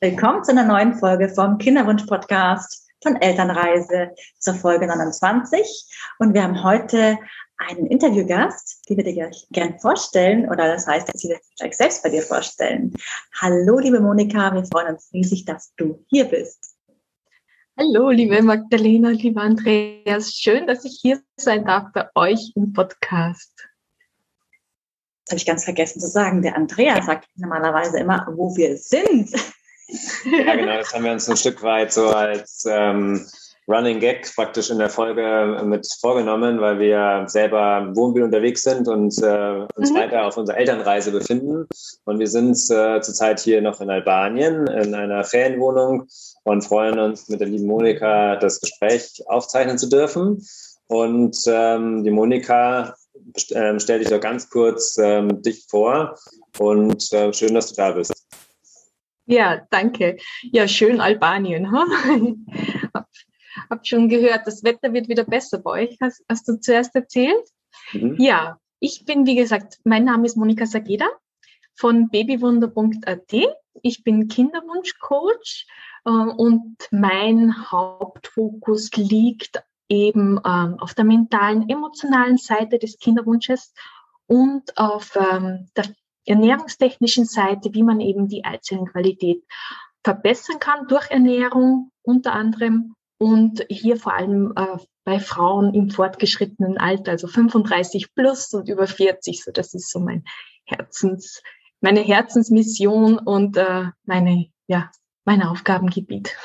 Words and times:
Willkommen 0.00 0.44
zu 0.44 0.52
einer 0.52 0.62
neuen 0.62 0.94
Folge 0.94 1.28
vom 1.28 1.58
Kinderwunsch-Podcast 1.58 2.88
von 3.02 3.16
Elternreise 3.16 4.12
zur 4.38 4.54
Folge 4.54 4.86
29. 4.86 5.60
Und 6.20 6.34
wir 6.34 6.44
haben 6.44 6.62
heute 6.62 7.18
einen 7.56 7.84
Interviewgast, 7.86 8.88
die 8.88 8.96
wir 8.96 9.02
dir 9.02 9.28
gerne 9.50 9.76
vorstellen, 9.80 10.48
oder 10.48 10.72
das 10.72 10.86
heißt, 10.86 11.10
sie 11.18 11.30
wird 11.30 11.40
gleich 11.58 11.76
selbst 11.76 12.04
bei 12.04 12.10
dir 12.10 12.22
vorstellen. 12.22 12.94
Hallo, 13.40 13.80
liebe 13.80 13.98
Monika, 13.98 14.54
wir 14.54 14.64
freuen 14.66 14.94
uns 14.94 15.10
riesig, 15.12 15.46
dass 15.46 15.74
du 15.74 16.04
hier 16.08 16.26
bist. 16.26 16.76
Hallo, 17.76 18.10
liebe 18.10 18.40
Magdalena, 18.40 19.08
lieber 19.08 19.42
Andreas. 19.42 20.30
Schön, 20.32 20.68
dass 20.68 20.84
ich 20.84 21.00
hier 21.02 21.20
sein 21.36 21.64
darf 21.64 21.92
bei 21.92 22.08
euch 22.14 22.52
im 22.54 22.72
Podcast. 22.72 23.66
Das 25.24 25.32
habe 25.32 25.38
ich 25.38 25.46
ganz 25.46 25.64
vergessen 25.64 25.98
zu 25.98 26.06
sagen. 26.06 26.42
Der 26.42 26.54
Andreas 26.54 27.06
sagt 27.06 27.26
normalerweise 27.34 27.98
immer, 27.98 28.28
wo 28.36 28.56
wir 28.56 28.76
sind. 28.76 29.34
Ja, 29.88 30.54
genau, 30.54 30.76
das 30.76 30.92
haben 30.92 31.04
wir 31.04 31.12
uns 31.12 31.28
ein 31.28 31.36
Stück 31.36 31.62
weit 31.62 31.92
so 31.92 32.08
als 32.08 32.66
ähm, 32.68 33.26
Running 33.68 34.00
Gag 34.00 34.34
praktisch 34.34 34.70
in 34.70 34.78
der 34.78 34.88
Folge 34.88 35.62
mit 35.64 35.86
vorgenommen, 36.00 36.60
weil 36.60 36.78
wir 36.78 37.24
selber 37.26 37.90
Wohnmobil 37.94 38.22
unterwegs 38.22 38.62
sind 38.62 38.88
und 38.88 39.16
äh, 39.22 39.66
uns 39.76 39.90
mhm. 39.90 39.96
weiter 39.96 40.26
auf 40.26 40.38
unserer 40.38 40.56
Elternreise 40.56 41.12
befinden. 41.12 41.66
Und 42.04 42.18
wir 42.18 42.28
sind 42.28 42.56
äh, 42.70 43.00
zurzeit 43.00 43.40
hier 43.40 43.60
noch 43.60 43.80
in 43.82 43.90
Albanien 43.90 44.66
in 44.68 44.94
einer 44.94 45.22
Ferienwohnung 45.22 46.06
und 46.44 46.62
freuen 46.62 46.98
uns 46.98 47.28
mit 47.28 47.40
der 47.40 47.48
lieben 47.48 47.66
Monika 47.66 48.36
das 48.36 48.60
Gespräch 48.60 49.22
aufzeichnen 49.26 49.76
zu 49.76 49.88
dürfen. 49.88 50.42
Und 50.86 51.36
ähm, 51.46 52.04
die 52.04 52.10
Monika 52.10 52.94
äh, 53.50 53.78
stell 53.78 53.98
dich 53.98 54.08
doch 54.08 54.20
ganz 54.20 54.48
kurz 54.48 54.96
ähm, 54.96 55.42
dich 55.42 55.66
vor 55.68 56.16
und 56.58 57.12
äh, 57.12 57.32
schön, 57.34 57.54
dass 57.54 57.68
du 57.68 57.74
da 57.74 57.92
bist. 57.92 58.17
Ja, 59.28 59.60
danke. 59.70 60.16
Ja, 60.42 60.66
schön 60.66 61.02
Albanien. 61.02 61.70
Ha? 61.70 61.84
hab, 62.94 63.06
hab 63.70 63.86
schon 63.86 64.08
gehört, 64.08 64.46
das 64.46 64.64
Wetter 64.64 64.94
wird 64.94 65.08
wieder 65.08 65.24
besser 65.24 65.58
bei 65.58 65.82
euch. 65.82 65.98
Hast, 66.00 66.24
hast 66.30 66.48
du 66.48 66.58
zuerst 66.58 66.94
erzählt? 66.94 67.46
Mhm. 67.92 68.16
Ja, 68.18 68.58
ich 68.80 69.04
bin, 69.04 69.26
wie 69.26 69.36
gesagt, 69.36 69.80
mein 69.84 70.04
Name 70.04 70.24
ist 70.24 70.36
Monika 70.36 70.64
Sageda 70.64 71.06
von 71.74 72.08
babywunder.at. 72.08 73.34
Ich 73.82 74.02
bin 74.02 74.28
Kinderwunschcoach 74.28 75.66
äh, 76.06 76.10
und 76.10 76.76
mein 76.90 77.70
Hauptfokus 77.70 78.90
liegt 78.96 79.62
eben 79.90 80.40
ähm, 80.42 80.78
auf 80.80 80.94
der 80.94 81.04
mentalen, 81.04 81.68
emotionalen 81.68 82.38
Seite 82.38 82.78
des 82.78 82.98
Kinderwunsches 82.98 83.74
und 84.26 84.76
auf 84.78 85.16
ähm, 85.16 85.68
der 85.76 85.84
ernährungstechnischen 86.28 87.24
Seite, 87.24 87.74
wie 87.74 87.82
man 87.82 88.00
eben 88.00 88.28
die 88.28 88.44
Eizellenqualität 88.44 89.42
verbessern 90.04 90.58
kann 90.58 90.86
durch 90.86 91.10
Ernährung 91.10 91.90
unter 92.02 92.32
anderem 92.32 92.94
und 93.18 93.66
hier 93.68 93.96
vor 93.96 94.14
allem 94.14 94.52
äh, 94.56 94.78
bei 95.04 95.18
Frauen 95.18 95.74
im 95.74 95.90
fortgeschrittenen 95.90 96.78
Alter, 96.78 97.12
also 97.12 97.26
35 97.26 98.14
plus 98.14 98.52
und 98.54 98.68
über 98.68 98.86
40. 98.86 99.42
So, 99.42 99.50
das 99.50 99.74
ist 99.74 99.90
so 99.90 100.00
mein 100.00 100.24
Herzens, 100.64 101.42
meine 101.80 102.00
Herzensmission 102.00 103.18
und 103.18 103.56
äh, 103.56 103.86
meine, 104.04 104.46
ja, 104.66 104.90
mein 105.24 105.42
Aufgabengebiet. 105.42 106.36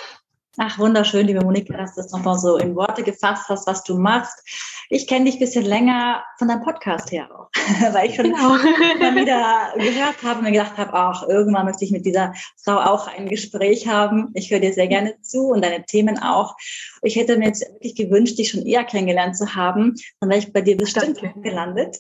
Ach, 0.58 0.78
wunderschön, 0.78 1.26
liebe 1.26 1.42
Monika, 1.42 1.76
dass 1.76 1.96
du 1.96 2.02
das 2.02 2.12
nochmal 2.12 2.38
so 2.38 2.58
in 2.58 2.76
Worte 2.76 3.02
gefasst 3.02 3.50
hast, 3.50 3.66
was 3.66 3.84
du 3.84 3.98
machst. 3.98 4.48
Ich 4.92 5.08
kenne 5.08 5.26
dich 5.26 5.36
ein 5.36 5.40
bisschen 5.40 5.66
länger 5.66 6.24
von 6.38 6.48
deinem 6.48 6.62
Podcast 6.62 7.12
her 7.12 7.28
auch, 7.34 7.50
weil 7.94 8.10
ich 8.10 8.16
schon 8.16 8.26
genau. 8.26 8.50
mal 8.50 9.16
wieder 9.16 9.74
gehört 9.76 10.22
habe 10.22 10.40
und 10.40 10.44
mir 10.46 10.52
gedacht 10.52 10.78
habe, 10.78 10.94
ach, 10.94 11.28
irgendwann 11.28 11.66
möchte 11.66 11.84
ich 11.86 11.90
mit 11.90 12.06
dieser 12.06 12.36
Frau 12.64 12.76
auch 12.76 13.08
ein 13.08 13.28
Gespräch 13.28 13.88
haben. 13.88 14.30
Ich 14.36 14.52
höre 14.52 14.60
dir 14.60 14.74
sehr 14.74 14.88
gerne 14.88 15.20
zu 15.22 15.48
und 15.48 15.66
deine 15.66 15.86
Themen 15.86 16.20
auch. 16.20 16.56
Ich 17.02 17.16
hätte 17.16 17.36
mir 17.38 17.48
jetzt 17.48 17.68
wirklich 17.74 17.96
gewünscht, 17.96 18.38
dich 18.38 18.52
schon 18.52 18.68
eher 18.68 18.84
kennengelernt 18.84 19.36
zu 19.36 19.56
haben, 19.56 19.96
dann 20.20 20.30
wäre 20.30 20.40
ich 20.40 20.54
bei 20.54 20.62
dir 20.62 20.78
bestimmt 20.78 21.18
Danke. 21.20 21.42
gelandet. 21.42 21.98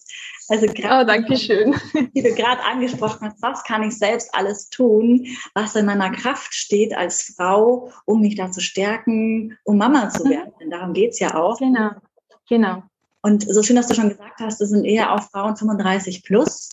Also 0.49 0.67
gerade, 0.67 1.03
oh, 1.03 1.07
danke 1.07 1.37
schön. 1.37 1.73
Wie 2.13 2.21
du 2.21 2.33
gerade 2.33 2.61
angesprochen 2.63 3.27
hast, 3.27 3.41
was 3.41 3.63
kann 3.63 3.81
ich 3.81 3.97
selbst 3.97 4.29
alles 4.33 4.69
tun, 4.69 5.25
was 5.55 5.75
in 5.75 5.85
meiner 5.85 6.11
Kraft 6.11 6.53
steht 6.53 6.93
als 6.93 7.33
Frau, 7.35 7.91
um 8.05 8.21
mich 8.21 8.35
da 8.35 8.42
zu 8.51 8.61
stärken, 8.61 9.57
um 9.63 9.77
Mama 9.77 10.09
zu 10.09 10.25
mhm. 10.25 10.29
werden. 10.29 10.53
Denn 10.59 10.69
darum 10.69 10.93
geht's 10.93 11.19
ja 11.19 11.35
auch. 11.35 11.59
Genau, 11.59 11.91
genau. 12.49 12.83
Und 13.21 13.43
so 13.47 13.63
schön, 13.63 13.75
dass 13.77 13.87
du 13.87 13.95
schon 13.95 14.09
gesagt 14.09 14.39
hast, 14.39 14.59
das 14.59 14.69
sind 14.69 14.85
eher 14.85 15.13
auch 15.13 15.23
Frauen 15.23 15.55
35 15.55 16.23
plus. 16.23 16.69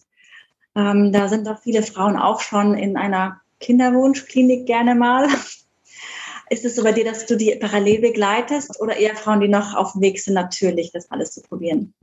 Ähm, 0.75 1.13
da 1.13 1.29
sind 1.29 1.47
doch 1.47 1.61
viele 1.61 1.83
Frauen 1.83 2.17
auch 2.17 2.41
schon 2.41 2.75
in 2.75 2.97
einer 2.97 3.41
Kinderwunschklinik 3.61 4.67
gerne 4.67 4.95
mal. 4.95 5.29
Ist 6.51 6.65
es 6.65 6.75
so 6.75 6.83
bei 6.83 6.91
dir, 6.91 7.05
dass 7.05 7.27
du 7.27 7.37
die 7.37 7.55
parallel 7.61 8.01
begleitest 8.01 8.81
oder 8.81 8.97
eher 8.97 9.15
Frauen, 9.15 9.41
die 9.41 9.49
noch 9.49 9.75
auf 9.75 9.93
dem 9.93 10.01
Weg 10.01 10.21
sind, 10.21 10.35
natürlich 10.35 10.91
das 10.91 11.09
alles 11.11 11.33
zu 11.33 11.43
probieren? 11.43 11.95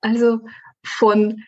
Also 0.00 0.40
von, 0.82 1.42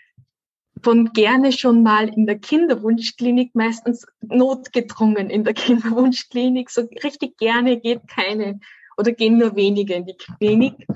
von 0.87 1.13
gerne 1.13 1.51
schon 1.51 1.83
mal 1.83 2.09
in 2.09 2.27
der 2.27 2.39
Kinderwunschklinik, 2.39 3.57
meistens 3.57 4.07
notgedrungen 4.21 5.31
in 5.31 5.43
der 5.43 5.53
Kinderwunschklinik. 5.53 6.71
So 6.71 6.83
richtig 7.03 7.39
gerne 7.39 7.81
geht 7.81 8.07
keine 8.07 8.61
oder 8.97 9.11
gehen 9.11 9.37
nur 9.37 9.57
wenige 9.57 9.95
in 9.95 10.07
die 10.07 10.17
Klinik. 10.17 10.87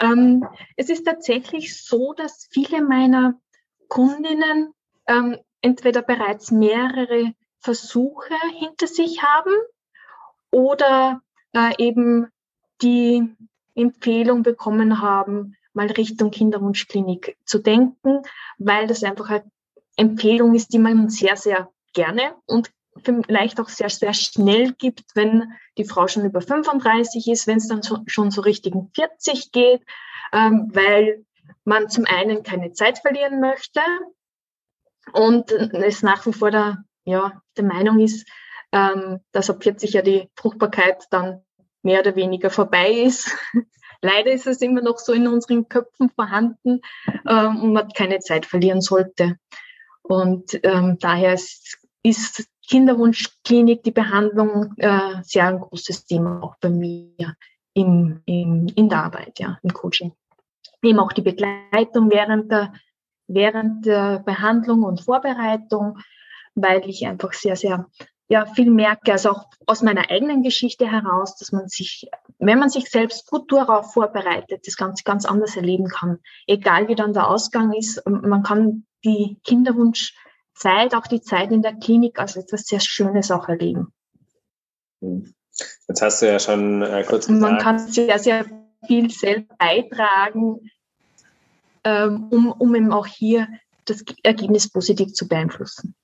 Ähm, 0.00 0.46
es 0.76 0.88
ist 0.88 1.04
tatsächlich 1.04 1.84
so, 1.84 2.14
dass 2.14 2.48
viele 2.50 2.80
meiner 2.80 3.38
Kundinnen 3.88 4.72
ähm, 5.06 5.36
entweder 5.60 6.00
bereits 6.00 6.50
mehrere 6.50 7.34
Versuche 7.60 8.32
hinter 8.58 8.86
sich 8.86 9.22
haben 9.22 9.52
oder 10.52 11.20
äh, 11.52 11.74
eben 11.76 12.28
die 12.80 13.28
Empfehlung 13.74 14.42
bekommen 14.42 15.02
haben, 15.02 15.54
mal 15.74 15.90
Richtung 15.90 16.30
Kinderwunschklinik 16.30 17.36
zu 17.44 17.58
denken, 17.58 18.22
weil 18.58 18.86
das 18.86 19.04
einfach 19.04 19.28
eine 19.28 19.44
Empfehlung 19.96 20.54
ist, 20.54 20.72
die 20.72 20.78
man 20.78 21.08
sehr, 21.08 21.36
sehr 21.36 21.70
gerne 21.92 22.34
und 22.46 22.70
vielleicht 23.26 23.60
auch 23.60 23.68
sehr, 23.68 23.90
sehr 23.90 24.14
schnell 24.14 24.72
gibt, 24.72 25.04
wenn 25.14 25.52
die 25.76 25.84
Frau 25.84 26.06
schon 26.06 26.24
über 26.24 26.40
35 26.40 27.28
ist, 27.28 27.46
wenn 27.46 27.58
es 27.58 27.68
dann 27.68 27.82
schon 28.06 28.30
so 28.30 28.40
Richtung 28.40 28.90
40 28.94 29.52
geht, 29.52 29.82
ähm, 30.32 30.70
weil 30.72 31.24
man 31.64 31.88
zum 31.88 32.04
einen 32.06 32.42
keine 32.42 32.72
Zeit 32.72 32.98
verlieren 33.00 33.40
möchte 33.40 33.80
und 35.12 35.50
es 35.50 36.02
nach 36.02 36.24
wie 36.26 36.32
vor 36.32 36.50
der, 36.50 36.84
ja, 37.04 37.42
der 37.56 37.64
Meinung 37.64 37.98
ist, 37.98 38.28
ähm, 38.72 39.20
dass 39.32 39.50
ab 39.50 39.62
40 39.62 39.92
ja 39.92 40.02
die 40.02 40.30
Fruchtbarkeit 40.36 41.04
dann 41.10 41.42
mehr 41.82 42.00
oder 42.00 42.16
weniger 42.16 42.50
vorbei 42.50 42.90
ist 42.90 43.30
Leider 44.02 44.30
ist 44.32 44.46
es 44.46 44.60
immer 44.60 44.82
noch 44.82 44.98
so 44.98 45.12
in 45.12 45.26
unseren 45.26 45.68
Köpfen 45.68 46.10
vorhanden 46.10 46.80
ähm, 47.28 47.62
und 47.62 47.72
man 47.72 47.88
keine 47.90 48.20
Zeit 48.20 48.46
verlieren 48.46 48.80
sollte. 48.80 49.36
Und 50.02 50.60
ähm, 50.62 50.98
daher 51.00 51.34
ist, 51.34 51.78
ist 52.02 52.46
Kinderwunschklinik, 52.68 53.82
die 53.82 53.90
Behandlung 53.90 54.74
äh, 54.76 55.22
sehr 55.22 55.48
ein 55.48 55.60
großes 55.60 56.06
Thema 56.06 56.42
auch 56.42 56.56
bei 56.60 56.70
mir 56.70 57.36
im, 57.74 58.22
im, 58.26 58.66
in 58.74 58.88
der 58.88 59.04
Arbeit, 59.04 59.38
ja, 59.38 59.58
im 59.62 59.72
Coaching. 59.72 60.12
Eben 60.82 60.98
auch 60.98 61.12
die 61.12 61.22
Begleitung 61.22 62.10
während 62.10 62.50
der, 62.50 62.72
während 63.26 63.86
der 63.86 64.20
Behandlung 64.20 64.82
und 64.82 65.00
Vorbereitung, 65.00 65.98
weil 66.54 66.88
ich 66.88 67.06
einfach 67.06 67.32
sehr, 67.32 67.56
sehr 67.56 67.86
ja 68.28 68.46
viel 68.46 68.70
merke, 68.70 69.12
also 69.12 69.30
auch 69.30 69.44
aus 69.66 69.82
meiner 69.82 70.10
eigenen 70.10 70.42
Geschichte 70.42 70.90
heraus, 70.90 71.36
dass 71.36 71.52
man 71.52 71.68
sich, 71.68 72.08
wenn 72.38 72.58
man 72.58 72.70
sich 72.70 72.90
selbst 72.90 73.26
gut 73.28 73.52
darauf 73.52 73.92
vorbereitet, 73.92 74.66
das 74.66 74.76
Ganze 74.76 75.04
ganz 75.04 75.24
anders 75.26 75.56
erleben 75.56 75.88
kann. 75.88 76.18
Egal 76.46 76.88
wie 76.88 76.94
dann 76.94 77.12
der 77.12 77.28
Ausgang 77.28 77.72
ist, 77.72 78.02
man 78.06 78.42
kann 78.42 78.86
die 79.04 79.38
Kinderwunschzeit, 79.44 80.94
auch 80.94 81.06
die 81.06 81.20
Zeit 81.20 81.52
in 81.52 81.62
der 81.62 81.74
Klinik 81.74 82.18
als 82.18 82.36
etwas 82.36 82.64
sehr 82.64 82.80
Schönes 82.80 83.30
auch 83.30 83.48
erleben. 83.48 83.92
Jetzt 85.00 86.02
hast 86.02 86.22
du 86.22 86.26
ja 86.26 86.38
schon 86.38 86.82
äh, 86.82 87.04
kurz 87.06 87.26
gesagt. 87.26 87.42
Man 87.42 87.58
kann 87.58 87.78
sehr, 87.78 88.18
sehr 88.18 88.46
viel 88.86 89.10
selbst 89.10 89.56
beitragen, 89.58 90.70
ähm, 91.84 92.28
um, 92.30 92.52
um 92.52 92.74
eben 92.74 92.92
auch 92.92 93.06
hier 93.06 93.48
das 93.84 94.02
Ergebnis 94.22 94.70
positiv 94.70 95.12
zu 95.12 95.28
beeinflussen. 95.28 95.94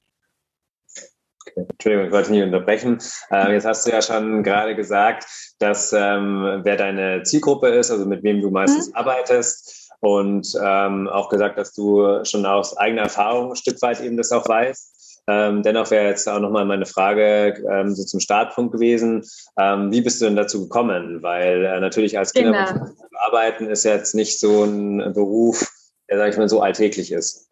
Entschuldigung, 1.57 2.07
ich 2.07 2.13
wollte 2.13 2.33
nicht 2.33 2.43
unterbrechen. 2.43 2.99
Äh, 3.31 3.53
jetzt 3.53 3.67
hast 3.67 3.87
du 3.87 3.91
ja 3.91 4.03
schon 4.03 4.43
gerade 4.43 4.75
gesagt, 4.75 5.27
dass 5.59 5.93
ähm, 5.93 6.61
wer 6.63 6.77
deine 6.77 7.23
Zielgruppe 7.23 7.69
ist, 7.69 7.91
also 7.91 8.07
mit 8.07 8.23
wem 8.23 8.41
du 8.41 8.51
meistens 8.51 8.89
mhm. 8.89 8.95
arbeitest 8.95 9.91
und 10.01 10.47
ähm, 10.63 11.09
auch 11.09 11.29
gesagt, 11.29 11.59
dass 11.59 11.73
du 11.73 12.25
schon 12.25 12.47
aus 12.47 12.77
eigener 12.77 13.03
Erfahrung 13.03 13.51
ein 13.51 13.57
Stück 13.57 13.81
weit 13.83 14.01
eben 14.01 14.17
das 14.17 14.33
auch 14.33 14.49
weißt. 14.49 15.23
Ähm, 15.29 15.63
dennoch 15.63 15.91
wäre 15.91 16.07
jetzt 16.07 16.29
auch 16.29 16.41
nochmal 16.41 16.65
meine 16.65 16.87
Frage 16.87 17.63
ähm, 17.71 17.95
so 17.95 18.05
zum 18.05 18.21
Startpunkt 18.21 18.73
gewesen. 18.73 19.25
Ähm, 19.59 19.93
wie 19.93 20.01
bist 20.01 20.21
du 20.21 20.25
denn 20.25 20.37
dazu 20.37 20.63
gekommen? 20.63 21.23
Weil 21.23 21.65
äh, 21.65 21.81
natürlich 21.81 22.19
als 22.19 22.33
Kinder 22.33 22.73
genau. 22.73 22.87
arbeiten 23.13 23.69
ist 23.69 23.85
jetzt 23.85 24.15
nicht 24.15 24.41
so 24.41 24.65
ein 24.65 25.13
Beruf, 25.13 25.71
der, 26.09 26.19
sag 26.19 26.31
ich 26.31 26.37
mal, 26.37 26.49
so 26.49 26.61
alltäglich 26.61 27.13
ist. 27.13 27.49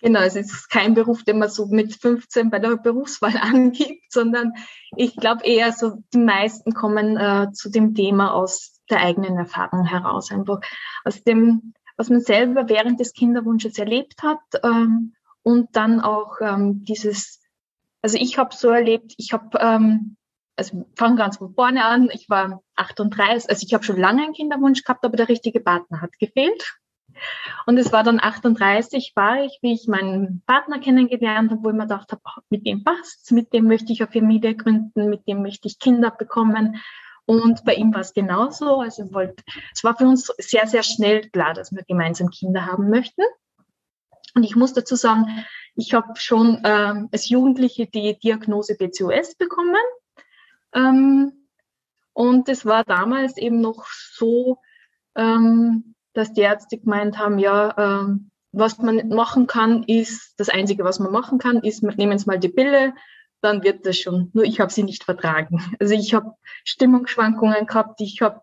Genau, 0.00 0.20
es 0.20 0.36
ist 0.36 0.70
kein 0.70 0.94
Beruf, 0.94 1.24
den 1.24 1.38
man 1.38 1.48
so 1.48 1.66
mit 1.66 1.96
15 1.96 2.50
bei 2.50 2.58
der 2.58 2.76
Berufswahl 2.76 3.36
angibt, 3.40 4.12
sondern 4.12 4.52
ich 4.96 5.16
glaube 5.16 5.44
eher 5.44 5.72
so, 5.72 6.02
die 6.12 6.18
meisten 6.18 6.72
kommen 6.72 7.16
äh, 7.16 7.48
zu 7.52 7.70
dem 7.70 7.94
Thema 7.94 8.32
aus 8.32 8.80
der 8.90 9.00
eigenen 9.00 9.36
Erfahrung 9.36 9.84
heraus, 9.84 10.30
einfach 10.30 10.60
aus 11.04 11.22
dem, 11.24 11.74
was 11.96 12.10
man 12.10 12.20
selber 12.20 12.68
während 12.68 13.00
des 13.00 13.12
Kinderwunsches 13.12 13.78
erlebt 13.78 14.22
hat 14.22 14.40
ähm, 14.62 15.14
und 15.42 15.74
dann 15.76 16.00
auch 16.00 16.36
ähm, 16.40 16.84
dieses, 16.84 17.40
also 18.02 18.16
ich 18.18 18.38
habe 18.38 18.54
so 18.54 18.68
erlebt, 18.68 19.14
ich 19.16 19.32
habe, 19.32 19.58
ähm, 19.60 20.16
also 20.56 20.88
fange 20.96 21.16
ganz 21.16 21.38
von 21.38 21.54
vorne 21.54 21.84
an, 21.84 22.08
ich 22.12 22.28
war 22.28 22.62
38, 22.76 23.50
also 23.50 23.64
ich 23.66 23.74
habe 23.74 23.84
schon 23.84 23.98
lange 23.98 24.22
einen 24.22 24.32
Kinderwunsch 24.32 24.84
gehabt, 24.84 25.04
aber 25.04 25.16
der 25.16 25.28
richtige 25.28 25.60
Partner 25.60 26.00
hat 26.00 26.18
gefehlt. 26.18 26.78
Und 27.66 27.78
es 27.78 27.92
war 27.92 28.02
dann 28.02 28.20
38 28.20 29.12
war 29.14 29.44
ich, 29.44 29.58
wie 29.62 29.72
ich 29.72 29.88
meinen 29.88 30.42
Partner 30.46 30.78
kennengelernt 30.78 31.50
habe, 31.50 31.62
wo 31.62 31.68
ich 31.70 31.74
mir 31.74 31.82
gedacht 31.82 32.12
habe, 32.12 32.22
mit 32.50 32.66
dem 32.66 32.84
passt 32.84 33.32
mit 33.32 33.52
dem 33.52 33.66
möchte 33.66 33.92
ich 33.92 34.00
eine 34.00 34.10
Familie 34.10 34.54
gründen, 34.54 35.10
mit 35.10 35.26
dem 35.26 35.42
möchte 35.42 35.68
ich 35.68 35.78
Kinder 35.78 36.10
bekommen. 36.10 36.80
Und 37.26 37.64
bei 37.64 37.74
ihm 37.74 37.92
war 37.92 38.00
es 38.00 38.14
genauso. 38.14 38.80
Also 38.80 39.12
wollte, 39.12 39.44
es 39.74 39.84
war 39.84 39.96
für 39.96 40.06
uns 40.06 40.32
sehr, 40.38 40.66
sehr 40.66 40.82
schnell 40.82 41.28
klar, 41.28 41.52
dass 41.52 41.72
wir 41.72 41.82
gemeinsam 41.84 42.30
Kinder 42.30 42.64
haben 42.64 42.88
möchten. 42.88 43.22
Und 44.34 44.44
ich 44.44 44.56
muss 44.56 44.72
dazu 44.72 44.96
sagen, 44.96 45.44
ich 45.74 45.94
habe 45.94 46.18
schon 46.18 46.62
ähm, 46.64 47.08
als 47.12 47.28
Jugendliche 47.28 47.86
die 47.86 48.18
Diagnose 48.18 48.76
BCOS 48.76 49.34
bekommen. 49.34 49.76
Ähm, 50.72 51.32
und 52.12 52.48
es 52.48 52.64
war 52.64 52.84
damals 52.84 53.36
eben 53.36 53.60
noch 53.60 53.86
so, 53.86 54.58
ähm, 55.14 55.94
dass 56.14 56.32
die 56.32 56.40
Ärzte 56.42 56.78
gemeint 56.78 57.18
haben, 57.18 57.38
ja, 57.38 57.74
ähm, 57.76 58.30
was 58.52 58.78
man 58.78 59.08
machen 59.08 59.46
kann, 59.46 59.82
ist, 59.84 60.34
das 60.38 60.48
Einzige, 60.48 60.84
was 60.84 60.98
man 60.98 61.12
machen 61.12 61.38
kann, 61.38 61.58
ist, 61.58 61.82
nehmen 61.82 62.18
Sie 62.18 62.26
mal 62.26 62.38
die 62.38 62.48
Pille, 62.48 62.94
dann 63.40 63.62
wird 63.62 63.86
das 63.86 63.98
schon. 63.98 64.30
Nur 64.32 64.44
ich 64.44 64.60
habe 64.60 64.72
sie 64.72 64.82
nicht 64.82 65.04
vertragen. 65.04 65.58
Also 65.80 65.94
ich 65.94 66.14
habe 66.14 66.32
Stimmungsschwankungen 66.64 67.66
gehabt, 67.66 68.00
ich 68.00 68.20
habe 68.20 68.42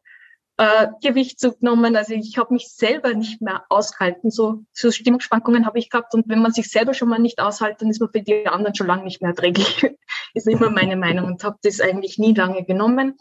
äh, 0.57 0.87
Gewicht 1.03 1.39
zugenommen, 1.39 1.95
also 1.97 2.13
ich 2.13 2.37
habe 2.37 2.53
mich 2.53 2.69
selber 2.69 3.13
nicht 3.13 3.41
mehr 3.41 3.65
ausgehalten. 3.69 4.31
So, 4.31 4.63
so 4.71 4.91
Stimmungsschwankungen 4.91 5.65
habe 5.65 5.79
ich 5.79 5.89
gehabt 5.89 6.13
und 6.13 6.29
wenn 6.29 6.41
man 6.41 6.53
sich 6.53 6.69
selber 6.69 6.93
schon 6.93 7.09
mal 7.09 7.19
nicht 7.19 7.39
aushält, 7.39 7.81
dann 7.81 7.89
ist 7.89 7.99
man 7.99 8.09
für 8.11 8.21
die 8.21 8.47
anderen 8.47 8.75
schon 8.75 8.87
lange 8.87 9.03
nicht 9.03 9.21
mehr 9.21 9.31
erträglich. 9.31 9.85
ist 10.33 10.47
immer 10.47 10.69
meine 10.69 10.95
Meinung 10.95 11.25
und 11.25 11.43
habe 11.43 11.57
das 11.63 11.81
eigentlich 11.81 12.17
nie 12.17 12.33
lange 12.33 12.63
genommen 12.63 13.17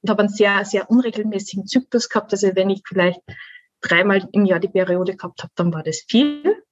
und 0.00 0.10
habe 0.10 0.20
einen 0.20 0.32
sehr, 0.32 0.64
sehr 0.64 0.90
unregelmäßigen 0.90 1.66
Zyklus 1.66 2.08
gehabt. 2.08 2.32
Also 2.32 2.50
wenn 2.54 2.70
ich 2.70 2.82
vielleicht 2.86 3.20
dreimal 3.82 4.26
im 4.32 4.46
Jahr 4.46 4.60
die 4.60 4.68
Periode 4.68 5.16
gehabt 5.16 5.42
habe, 5.42 5.52
dann 5.56 5.72
war 5.74 5.82
das 5.82 6.04
viel. 6.08 6.62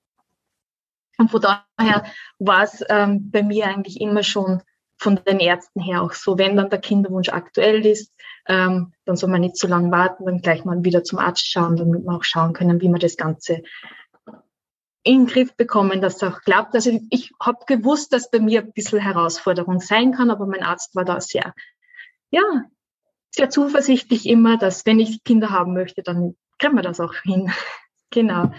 Und 1.19 1.31
von 1.31 1.43
daher 1.43 2.05
war 2.39 2.63
es 2.63 2.83
ähm, 2.89 3.31
bei 3.31 3.43
mir 3.43 3.67
eigentlich 3.67 4.01
immer 4.01 4.23
schon 4.23 4.63
von 4.97 5.21
den 5.27 5.41
Ärzten 5.41 5.81
her 5.81 6.03
auch 6.03 6.13
so, 6.13 6.39
wenn 6.39 6.57
dann 6.57 6.71
der 6.71 6.79
Kinderwunsch 6.79 7.31
aktuell 7.31 7.85
ist, 7.87 8.13
ähm, 8.47 8.93
dann 9.07 9.17
soll 9.17 9.31
man 9.31 9.41
nicht 9.41 9.57
zu 9.57 9.67
lange 9.67 9.91
warten, 9.91 10.27
dann 10.27 10.43
gleich 10.43 10.65
mal 10.65 10.85
wieder 10.85 11.05
zum 11.05 11.19
Arzt 11.19 11.51
schauen, 11.51 11.77
damit 11.77 12.05
wir 12.05 12.15
auch 12.15 12.25
schauen 12.25 12.53
können, 12.53 12.81
wie 12.81 12.89
wir 12.89 12.99
das 12.99 13.17
Ganze 13.17 13.63
in 15.03 15.25
den 15.25 15.27
Griff 15.27 15.57
bekommen, 15.57 16.03
dass 16.03 16.17
es 16.17 16.23
auch 16.23 16.43
klappt. 16.43 16.75
Also 16.75 17.01
ich 17.11 17.33
habe 17.41 17.65
gewusst, 17.67 18.13
dass 18.13 18.31
bei 18.31 18.41
mir 18.41 18.61
ein 18.61 18.73
bisschen 18.73 18.99
Herausforderung 18.99 19.81
sein 19.81 20.13
kann, 20.13 20.31
aber 20.31 20.47
mein 20.47 20.63
Arzt 20.63 20.95
war 20.95 21.05
da 21.07 21.21
sehr, 21.21 21.55
ja, 22.31 22.43
sehr 23.31 23.49
zuversichtlich 23.49 24.27
immer, 24.27 24.59
dass 24.59 24.85
wenn 24.85 25.01
ich 25.01 25.25
Kinder 25.25 25.51
haben 25.51 25.73
möchte, 25.73 26.03
dann 26.03 26.37
kriegen 26.61 26.77
wir 26.77 26.83
das 26.83 27.01
auch 27.01 27.15
hin. 27.25 27.51
genau. 28.11 28.53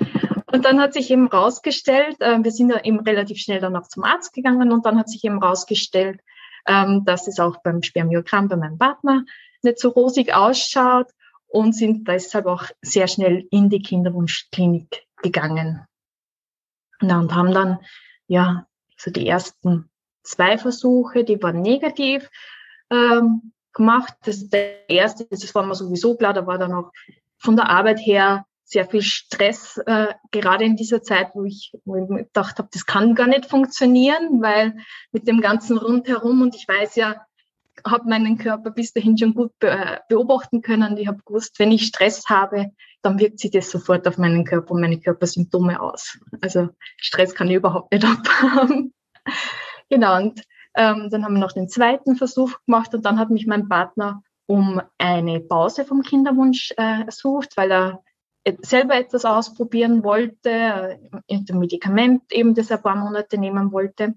Und 0.52 0.66
dann 0.66 0.82
hat 0.82 0.94
sich 0.94 1.10
eben 1.10 1.28
rausgestellt, 1.28 2.20
äh, 2.20 2.44
wir 2.44 2.52
sind 2.52 2.70
ja 2.70 2.84
eben 2.84 3.00
relativ 3.00 3.38
schnell 3.38 3.62
dann 3.62 3.76
auch 3.76 3.88
zum 3.88 4.04
Arzt 4.04 4.34
gegangen 4.34 4.72
und 4.72 4.86
dann 4.86 5.00
hat 5.00 5.10
sich 5.10 5.24
eben 5.24 5.42
rausgestellt, 5.42 6.20
ähm, 6.68 7.06
dass 7.06 7.28
es 7.28 7.40
auch 7.40 7.62
beim 7.64 7.82
Spermiogramm 7.82 8.50
bei 8.50 8.58
meinem 8.58 8.78
Partner 8.78 9.24
nicht 9.64 9.80
so 9.80 9.90
rosig 9.90 10.34
ausschaut 10.34 11.08
und 11.48 11.74
sind 11.74 12.08
deshalb 12.08 12.48
auch 12.48 12.66
sehr 12.82 13.08
schnell 13.08 13.48
in 13.52 13.70
die 13.70 13.82
Kinderwunschklinik 13.82 15.06
gegangen. 15.22 15.86
Ja, 17.02 17.20
und 17.20 17.34
haben 17.34 17.54
dann, 17.54 17.80
ja, 18.28 18.68
so 18.98 19.12
die 19.12 19.28
ersten 19.28 19.90
zwei 20.24 20.58
Versuche, 20.58 21.24
die 21.24 21.42
waren 21.42 21.62
negativ 21.62 22.30
ähm, 22.90 23.54
gemacht. 23.74 24.14
Das 24.24 24.50
der 24.50 24.90
erste, 24.90 25.26
das 25.26 25.54
war 25.56 25.66
mir 25.66 25.76
sowieso 25.76 26.16
klar, 26.16 26.34
da 26.34 26.46
war 26.46 26.58
dann 26.58 26.74
auch 26.74 26.92
von 27.42 27.56
der 27.56 27.70
Arbeit 27.70 28.00
her 28.00 28.46
sehr 28.64 28.86
viel 28.86 29.02
Stress, 29.02 29.78
äh, 29.86 30.08
gerade 30.32 30.64
in 30.64 30.78
dieser 30.78 31.02
Zeit, 31.02 31.32
wo 31.34 31.44
ich, 31.44 31.74
wo 31.84 31.98
ich 31.98 32.08
gedacht 32.08 32.58
habe, 32.58 32.70
das 32.72 32.86
kann 32.86 33.16
gar 33.16 33.28
nicht 33.28 33.46
funktionieren, 33.46 34.42
weil 34.42 34.78
mit 35.12 35.28
dem 35.28 35.42
ganzen 35.42 35.78
Rundherum 35.78 36.42
und 36.42 36.56
ich 36.56 36.68
weiß 36.68 36.96
ja, 36.96 37.26
habe 37.86 38.10
meinen 38.10 38.38
Körper 38.38 38.72
bis 38.72 38.94
dahin 38.94 39.18
schon 39.18 39.34
gut 39.34 39.52
be 39.60 40.00
beobachten 40.08 40.62
können. 40.62 40.98
Ich 40.98 41.08
habe 41.08 41.22
gewusst, 41.26 41.60
wenn 41.60 41.72
ich 41.72 41.88
Stress 41.88 42.26
habe, 42.30 42.68
dann 43.02 43.20
wirkt 43.20 43.40
sich 43.40 43.52
das 43.52 43.72
sofort 43.72 44.08
auf 44.08 44.18
meinen 44.18 44.46
Körper 44.46 44.72
und 44.72 44.82
meine 44.82 45.00
Körpersymptome 45.00 45.82
aus. 45.82 46.18
Also 46.42 46.70
Stress 46.98 47.34
kann 47.34 47.50
ich 47.50 47.56
überhaupt 47.56 47.92
nicht 47.92 48.06
abhaben. 48.06 48.94
genau, 49.90 50.18
und 50.18 50.44
ähm, 50.76 51.10
dann 51.10 51.26
haben 51.26 51.34
wir 51.34 51.42
noch 51.42 51.52
den 51.52 51.68
zweiten 51.68 52.16
Versuch 52.16 52.54
gemacht 52.66 52.94
und 52.94 53.06
dann 53.06 53.20
hat 53.20 53.30
mich 53.32 53.48
mein 53.48 53.68
Partner 53.68 54.22
um 54.52 54.82
eine 54.98 55.40
Pause 55.40 55.86
vom 55.86 56.02
Kinderwunsch 56.02 56.74
äh, 56.76 57.10
sucht, 57.10 57.56
weil 57.56 57.72
er 57.72 58.04
selber 58.64 58.96
etwas 58.96 59.24
ausprobieren 59.24 60.04
wollte, 60.04 60.50
äh, 60.50 60.98
ein 61.30 61.46
Medikament 61.58 62.24
eben, 62.34 62.54
das 62.54 62.70
er 62.70 62.78
ein 62.78 62.84
paar 62.84 62.98
Monate 62.98 63.38
nehmen 63.38 63.72
wollte. 63.72 64.14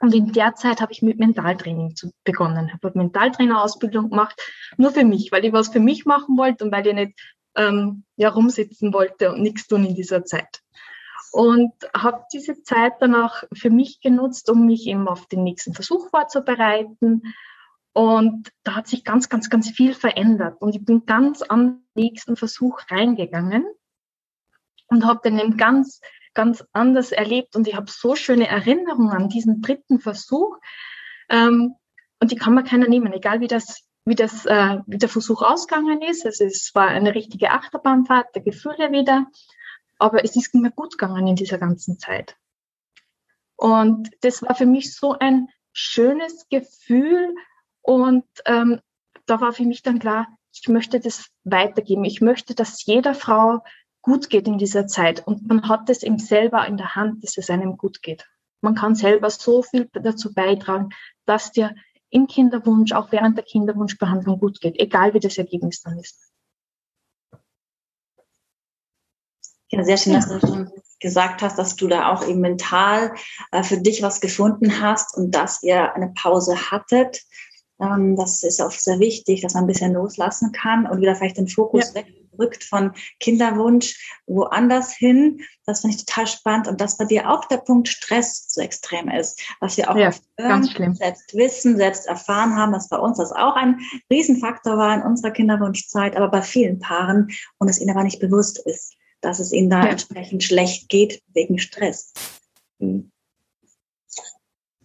Und 0.00 0.14
in 0.14 0.32
der 0.32 0.54
Zeit 0.54 0.80
habe 0.80 0.92
ich 0.92 1.02
mit 1.02 1.18
Mentaltraining 1.18 1.94
zu, 1.96 2.12
begonnen, 2.24 2.72
habe 2.72 2.92
Mentaltrainerausbildung 2.94 4.08
gemacht, 4.08 4.40
nur 4.78 4.90
für 4.90 5.04
mich, 5.04 5.30
weil 5.32 5.44
ich 5.44 5.52
was 5.52 5.68
für 5.68 5.80
mich 5.80 6.06
machen 6.06 6.38
wollte 6.38 6.64
und 6.64 6.72
weil 6.72 6.86
ich 6.86 6.94
nicht 6.94 7.20
ähm, 7.54 8.04
ja, 8.16 8.30
rumsitzen 8.30 8.94
wollte 8.94 9.32
und 9.32 9.42
nichts 9.42 9.68
tun 9.68 9.84
in 9.84 9.94
dieser 9.94 10.24
Zeit. 10.24 10.62
Und 11.30 11.72
habe 11.94 12.24
diese 12.32 12.62
Zeit 12.62 12.94
dann 13.00 13.14
auch 13.14 13.44
für 13.52 13.70
mich 13.70 14.00
genutzt, 14.00 14.48
um 14.48 14.64
mich 14.64 14.86
eben 14.86 15.08
auf 15.08 15.26
den 15.26 15.44
nächsten 15.44 15.74
Versuch 15.74 16.08
vorzubereiten, 16.08 17.34
und 17.92 18.50
da 18.62 18.76
hat 18.76 18.86
sich 18.88 19.04
ganz, 19.04 19.28
ganz, 19.28 19.50
ganz 19.50 19.70
viel 19.70 19.94
verändert. 19.94 20.60
Und 20.60 20.74
ich 20.74 20.84
bin 20.84 21.04
ganz 21.04 21.42
am 21.42 21.84
nächsten 21.94 22.36
Versuch 22.36 22.80
reingegangen 22.90 23.66
und 24.86 25.04
habe 25.04 25.20
den 25.24 25.38
eben 25.38 25.56
ganz, 25.58 26.00
ganz 26.32 26.64
anders 26.72 27.12
erlebt. 27.12 27.54
Und 27.54 27.68
ich 27.68 27.76
habe 27.76 27.90
so 27.90 28.16
schöne 28.16 28.48
Erinnerungen 28.48 29.10
an 29.10 29.28
diesen 29.28 29.60
dritten 29.60 30.00
Versuch. 30.00 30.56
Ähm, 31.28 31.74
und 32.18 32.30
die 32.30 32.36
kann 32.36 32.54
man 32.54 32.64
keiner 32.64 32.88
nehmen, 32.88 33.12
egal 33.12 33.40
wie 33.40 33.48
das, 33.48 33.84
wie 34.06 34.14
das, 34.14 34.46
äh, 34.46 34.78
wie 34.86 34.98
der 34.98 35.10
Versuch 35.10 35.42
ausgegangen 35.42 36.00
ist. 36.00 36.24
Also 36.24 36.44
es 36.44 36.74
war 36.74 36.88
eine 36.88 37.14
richtige 37.14 37.50
Achterbahnfahrt 37.50 38.34
der 38.34 38.42
Gefühle 38.42 38.90
wieder. 38.90 39.26
Aber 39.98 40.24
es 40.24 40.34
ist 40.34 40.54
mir 40.54 40.70
gut 40.70 40.96
gegangen 40.96 41.26
in 41.26 41.36
dieser 41.36 41.58
ganzen 41.58 41.98
Zeit. 41.98 42.36
Und 43.56 44.08
das 44.22 44.42
war 44.42 44.54
für 44.54 44.66
mich 44.66 44.96
so 44.96 45.12
ein 45.18 45.48
schönes 45.72 46.48
Gefühl, 46.48 47.34
und 47.82 48.24
ähm, 48.46 48.80
da 49.26 49.40
war 49.40 49.52
für 49.52 49.64
mich 49.64 49.82
dann 49.82 49.98
klar, 49.98 50.26
ich 50.52 50.68
möchte 50.68 51.00
das 51.00 51.30
weitergeben. 51.44 52.04
Ich 52.04 52.20
möchte, 52.20 52.54
dass 52.54 52.84
jeder 52.84 53.14
Frau 53.14 53.62
gut 54.02 54.30
geht 54.30 54.46
in 54.46 54.58
dieser 54.58 54.86
Zeit. 54.86 55.26
Und 55.26 55.46
man 55.46 55.68
hat 55.68 55.88
es 55.88 56.02
eben 56.02 56.18
selber 56.18 56.66
in 56.66 56.76
der 56.76 56.94
Hand, 56.94 57.22
dass 57.24 57.36
es 57.38 57.50
einem 57.50 57.76
gut 57.76 58.02
geht. 58.02 58.28
Man 58.60 58.74
kann 58.74 58.94
selber 58.94 59.30
so 59.30 59.62
viel 59.62 59.88
dazu 59.92 60.34
beitragen, 60.34 60.90
dass 61.24 61.52
dir 61.52 61.74
im 62.10 62.26
Kinderwunsch, 62.26 62.92
auch 62.92 63.10
während 63.10 63.38
der 63.38 63.44
Kinderwunschbehandlung 63.44 64.38
gut 64.38 64.60
geht, 64.60 64.78
egal 64.78 65.14
wie 65.14 65.20
das 65.20 65.38
Ergebnis 65.38 65.80
dann 65.80 65.98
ist. 65.98 66.20
Ja, 69.70 69.82
sehr 69.82 69.96
schön, 69.96 70.12
dass 70.12 70.28
du 70.28 70.38
schon 70.38 70.70
gesagt 71.00 71.40
hast, 71.40 71.58
dass 71.58 71.76
du 71.76 71.88
da 71.88 72.12
auch 72.12 72.26
eben 72.28 72.40
mental 72.40 73.14
äh, 73.50 73.62
für 73.62 73.78
dich 73.78 74.02
was 74.02 74.20
gefunden 74.20 74.82
hast 74.82 75.16
und 75.16 75.34
dass 75.34 75.62
ihr 75.62 75.94
eine 75.94 76.12
Pause 76.14 76.70
hattet. 76.70 77.22
Ähm, 77.82 78.16
das 78.16 78.42
ist 78.42 78.62
auch 78.62 78.70
sehr 78.70 78.98
wichtig, 79.00 79.40
dass 79.40 79.54
man 79.54 79.64
ein 79.64 79.68
bisschen 79.68 79.94
loslassen 79.94 80.52
kann 80.52 80.86
und 80.86 81.00
wieder 81.00 81.16
vielleicht 81.16 81.36
den 81.36 81.48
Fokus 81.48 81.92
ja. 81.94 82.02
wegrückt 82.02 82.62
von 82.62 82.92
Kinderwunsch 83.18 84.20
woanders 84.26 84.92
hin. 84.92 85.40
Das 85.66 85.80
finde 85.80 85.96
ich 85.96 86.04
total 86.04 86.26
spannend 86.26 86.68
und 86.68 86.80
dass 86.80 86.96
bei 86.96 87.04
dir 87.04 87.30
auch 87.30 87.44
der 87.46 87.58
Punkt 87.58 87.88
Stress 87.88 88.48
zu 88.48 88.60
extrem 88.60 89.08
ist, 89.08 89.42
was 89.60 89.76
wir 89.76 89.90
auch 89.90 89.96
ja, 89.96 90.12
ganz 90.36 90.70
schlimm. 90.70 90.94
selbst 90.94 91.34
wissen, 91.34 91.76
selbst 91.76 92.06
erfahren 92.06 92.56
haben, 92.56 92.72
dass 92.72 92.88
bei 92.88 92.98
uns 92.98 93.18
das 93.18 93.32
auch 93.32 93.56
ein 93.56 93.80
Riesenfaktor 94.10 94.76
war 94.76 94.94
in 94.94 95.02
unserer 95.02 95.32
Kinderwunschzeit, 95.32 96.16
aber 96.16 96.28
bei 96.28 96.42
vielen 96.42 96.78
Paaren 96.78 97.28
und 97.58 97.68
es 97.68 97.80
ihnen 97.80 97.90
aber 97.90 98.04
nicht 98.04 98.20
bewusst 98.20 98.58
ist, 98.64 98.94
dass 99.20 99.40
es 99.40 99.52
ihnen 99.52 99.70
da 99.70 99.84
ja. 99.84 99.90
entsprechend 99.90 100.44
schlecht 100.44 100.88
geht 100.88 101.22
wegen 101.34 101.58
Stress. 101.58 102.12
Mhm. 102.78 103.11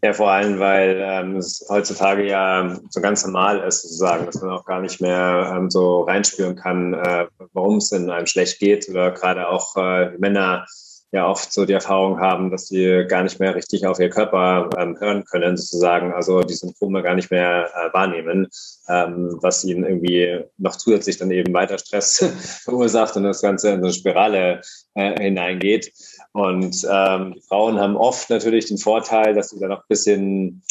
Ja, 0.03 0.13
vor 0.13 0.29
allem, 0.29 0.59
weil 0.59 0.99
ähm, 1.01 1.37
es 1.37 1.65
heutzutage 1.69 2.27
ja 2.27 2.77
so 2.89 3.01
ganz 3.01 3.25
normal 3.25 3.59
ist, 3.59 3.81
sozusagen, 3.81 4.27
dass 4.27 4.39
man 4.41 4.51
auch 4.51 4.65
gar 4.65 4.79
nicht 4.79 5.01
mehr 5.01 5.51
ähm, 5.55 5.71
so 5.71 6.01
reinspüren 6.01 6.55
kann, 6.55 6.93
äh, 6.93 7.25
warum 7.53 7.77
es 7.77 7.91
in 7.91 8.09
einem 8.11 8.27
schlecht 8.27 8.59
geht 8.59 8.87
oder 8.89 9.11
gerade 9.11 9.49
auch 9.49 9.75
äh, 9.75 10.11
Männer 10.19 10.65
ja 11.11 11.27
oft 11.27 11.53
so 11.53 11.65
die 11.65 11.73
Erfahrung 11.73 12.19
haben, 12.19 12.51
dass 12.51 12.67
sie 12.67 13.05
gar 13.07 13.23
nicht 13.23 13.39
mehr 13.39 13.55
richtig 13.55 13.85
auf 13.85 13.99
ihr 13.99 14.09
Körper 14.09 14.69
ähm, 14.77 14.97
hören 14.99 15.23
können, 15.23 15.55
sozusagen, 15.55 16.13
also 16.13 16.41
die 16.41 16.53
Symptome 16.53 17.01
gar 17.01 17.15
nicht 17.15 17.31
mehr 17.31 17.69
äh, 17.73 17.93
wahrnehmen, 17.93 18.47
ähm, 18.89 19.37
was 19.41 19.63
ihnen 19.63 19.85
irgendwie 19.85 20.43
noch 20.57 20.75
zusätzlich 20.75 21.17
dann 21.17 21.31
eben 21.31 21.53
weiter 21.53 21.77
Stress 21.77 22.61
verursacht 22.63 23.15
und 23.15 23.23
das 23.23 23.41
Ganze 23.41 23.69
in 23.69 23.79
so 23.79 23.85
eine 23.85 23.93
Spirale 23.93 24.61
äh, 24.95 25.19
hineingeht. 25.21 25.91
Und 26.33 26.85
ähm, 26.89 27.33
die 27.33 27.41
Frauen 27.41 27.79
haben 27.79 27.97
oft 27.97 28.29
natürlich 28.29 28.67
den 28.67 28.77
Vorteil, 28.77 29.33
dass 29.33 29.49
sie 29.49 29.59
da 29.59 29.67
noch 29.67 29.79
ein 29.79 29.87
bisschen 29.89 30.63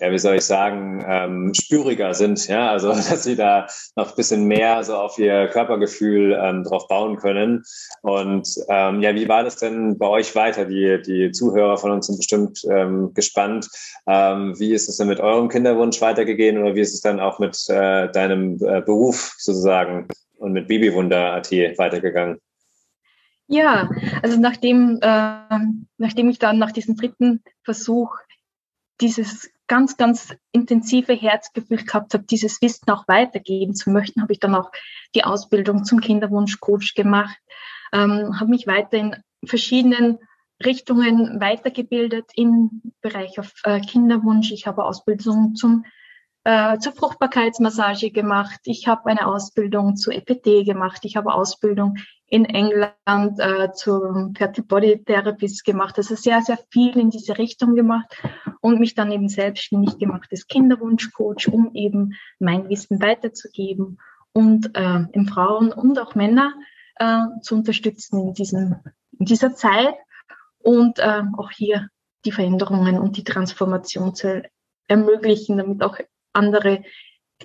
ja, 0.00 0.10
wie 0.10 0.18
soll 0.18 0.36
ich 0.36 0.44
sagen, 0.44 1.04
ähm, 1.06 1.52
spüriger 1.54 2.14
sind, 2.14 2.48
ja, 2.48 2.70
also 2.70 2.88
dass 2.92 3.22
sie 3.22 3.36
da 3.36 3.66
noch 3.96 4.10
ein 4.10 4.16
bisschen 4.16 4.44
mehr 4.44 4.82
so 4.82 4.96
auf 4.96 5.18
ihr 5.18 5.48
Körpergefühl 5.48 6.38
ähm, 6.40 6.64
drauf 6.64 6.88
bauen 6.88 7.16
können. 7.16 7.62
Und 8.02 8.48
ähm, 8.68 9.00
ja, 9.00 9.14
wie 9.14 9.28
war 9.28 9.44
das 9.44 9.56
denn 9.56 9.96
bei 9.96 10.08
euch 10.08 10.34
weiter? 10.34 10.64
Die, 10.64 11.00
die 11.02 11.30
Zuhörer 11.30 11.76
von 11.76 11.92
uns 11.92 12.06
sind 12.06 12.16
bestimmt 12.16 12.64
ähm, 12.68 13.12
gespannt. 13.14 13.68
Ähm, 14.06 14.58
wie 14.58 14.72
ist 14.72 14.88
es 14.88 14.96
denn 14.96 15.08
mit 15.08 15.20
eurem 15.20 15.48
Kinderwunsch 15.48 16.00
weitergegangen 16.00 16.62
oder 16.62 16.74
wie 16.74 16.80
ist 16.80 16.94
es 16.94 17.00
dann 17.00 17.20
auch 17.20 17.38
mit 17.38 17.56
äh, 17.68 18.10
deinem 18.10 18.58
äh, 18.64 18.80
Beruf 18.80 19.34
sozusagen 19.38 20.08
und 20.38 20.52
mit 20.52 20.66
Babywunder.at 20.66 21.52
weitergegangen? 21.52 22.40
Ja, 23.46 23.90
also 24.22 24.38
nachdem, 24.40 24.98
äh, 25.02 25.58
nachdem 25.98 26.28
ich 26.30 26.38
dann 26.38 26.58
nach 26.58 26.72
diesem 26.72 26.96
dritten 26.96 27.42
Versuch 27.62 28.16
dieses 29.00 29.50
ganz, 29.66 29.96
ganz 29.96 30.34
intensive 30.52 31.12
Herzgefühl 31.12 31.78
gehabt 31.78 32.14
habe, 32.14 32.24
dieses 32.24 32.60
Wissen 32.62 32.90
auch 32.90 33.06
weitergeben 33.08 33.74
zu 33.74 33.90
möchten, 33.90 34.22
habe 34.22 34.32
ich 34.32 34.40
dann 34.40 34.54
auch 34.54 34.70
die 35.14 35.24
Ausbildung 35.24 35.84
zum 35.84 36.00
Kinderwunschcoach 36.00 36.94
gemacht, 36.94 37.36
ähm, 37.92 38.38
habe 38.38 38.50
mich 38.50 38.66
weiter 38.66 38.98
in 38.98 39.16
verschiedenen 39.44 40.18
Richtungen 40.64 41.40
weitergebildet 41.40 42.30
im 42.34 42.82
Bereich 43.00 43.38
auf 43.38 43.52
äh, 43.64 43.80
Kinderwunsch. 43.80 44.52
Ich 44.52 44.66
habe 44.66 44.84
Ausbildung 44.84 45.54
zum 45.54 45.84
äh, 46.44 46.78
zur 46.78 46.92
Fruchtbarkeitsmassage 46.92 48.10
gemacht. 48.10 48.60
Ich 48.64 48.86
habe 48.86 49.06
eine 49.06 49.26
Ausbildung 49.26 49.96
zu 49.96 50.10
EPT 50.10 50.66
gemacht. 50.66 51.00
Ich 51.04 51.16
habe 51.16 51.34
Ausbildung 51.34 51.96
in 52.26 52.44
England 52.44 52.92
äh, 53.38 53.72
zum 53.72 54.34
Fertile 54.34 54.66
Body 54.66 55.02
Therapist 55.04 55.64
gemacht. 55.64 55.96
Also 55.96 56.14
sehr, 56.14 56.42
sehr 56.42 56.58
viel 56.70 56.98
in 56.98 57.10
diese 57.10 57.38
Richtung 57.38 57.74
gemacht 57.74 58.14
und 58.60 58.78
mich 58.78 58.94
dann 58.94 59.10
eben 59.10 59.28
selbstständig 59.28 59.98
gemacht 59.98 60.28
als 60.30 60.46
Kinderwunschcoach, 60.46 61.48
um 61.50 61.70
eben 61.74 62.14
mein 62.38 62.68
Wissen 62.68 63.00
weiterzugeben 63.00 63.98
und 64.32 64.76
äh, 64.76 65.04
in 65.12 65.26
Frauen 65.26 65.72
und 65.72 65.98
auch 65.98 66.14
Männer 66.14 66.52
äh, 66.96 67.22
zu 67.40 67.54
unterstützen 67.54 68.20
in, 68.20 68.34
diesem, 68.34 68.76
in 69.18 69.26
dieser 69.26 69.54
Zeit 69.54 69.94
und 70.58 70.98
äh, 70.98 71.22
auch 71.36 71.50
hier 71.50 71.88
die 72.24 72.32
Veränderungen 72.32 72.98
und 72.98 73.16
die 73.16 73.24
Transformation 73.24 74.14
zu 74.14 74.42
ermöglichen, 74.88 75.58
damit 75.58 75.82
auch 75.82 75.98
andere 76.34 76.82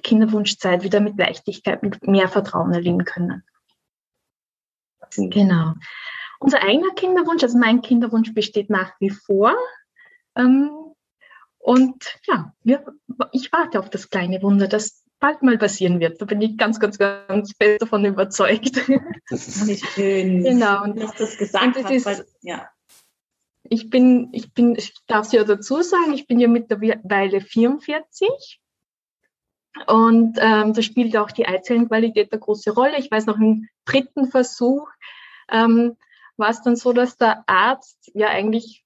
Kinderwunschzeit 0.02 0.84
wieder 0.84 1.00
mit 1.00 1.18
Leichtigkeit, 1.18 1.84
mit 1.84 2.08
mehr 2.08 2.28
Vertrauen 2.28 2.74
erleben 2.74 3.06
können. 3.06 3.44
Mhm. 5.18 5.30
Genau. 5.30 5.74
Unser 6.40 6.62
eigener 6.64 6.94
Kinderwunsch, 6.96 7.44
also 7.44 7.58
mein 7.58 7.82
Kinderwunsch 7.82 8.34
besteht 8.34 8.70
nach 8.70 8.94
wie 9.00 9.10
vor. 9.10 9.56
Ähm, 10.36 10.72
und 11.58 12.20
ja, 12.26 12.54
wir, 12.64 12.86
ich 13.34 13.52
warte 13.52 13.80
auf 13.80 13.90
das 13.90 14.10
kleine 14.10 14.42
Wunder, 14.42 14.68
das 14.68 15.04
bald 15.20 15.44
mal 15.44 15.58
passieren 15.58 16.00
wird. 16.00 16.22
Da 16.22 16.26
bin 16.26 16.42
ich 16.42 16.58
ganz, 16.58 16.80
ganz, 16.80 16.98
ganz 16.98 17.54
fest 17.58 17.82
davon 17.82 18.06
überzeugt. 18.06 18.88
Wie 18.88 19.78
schön. 19.94 20.44
Genau. 20.44 20.84
Und 20.84 21.02
dass 21.02 21.16
das 21.16 21.38
gesagt 21.38 21.76
das 21.76 21.92
ist, 21.92 22.06
weil, 22.06 22.26
ja. 22.42 22.70
Ich 23.64 23.90
bin, 23.90 24.30
ich 24.32 24.54
bin, 24.54 24.76
ich 24.76 24.96
darf 25.06 25.28
es 25.28 25.34
ja 25.34 25.44
dazu 25.44 25.82
sagen, 25.82 26.14
ich 26.14 26.26
bin 26.26 26.40
ja 26.40 26.48
mittlerweile 26.48 27.42
44 27.42 28.62
und 29.88 30.38
ähm, 30.42 30.74
da 30.74 30.82
spielt 30.82 31.16
auch 31.18 31.32
die 31.32 31.48
Eizellenqualität 31.48 32.32
eine 32.32 32.40
große 32.40 32.72
Rolle. 32.72 32.98
Ich 32.98 33.12
weiß 33.12 33.26
noch 33.28 33.38
im 33.38 33.68
dritten 33.86 34.28
Versuch 34.28 34.90
ähm, 35.52 35.96
war 36.38 36.50
es 36.50 36.62
dann 36.62 36.76
so, 36.76 36.94
dass 36.94 37.18
der 37.18 37.44
Arzt 37.48 38.12
ja 38.14 38.28
eigentlich 38.28 38.84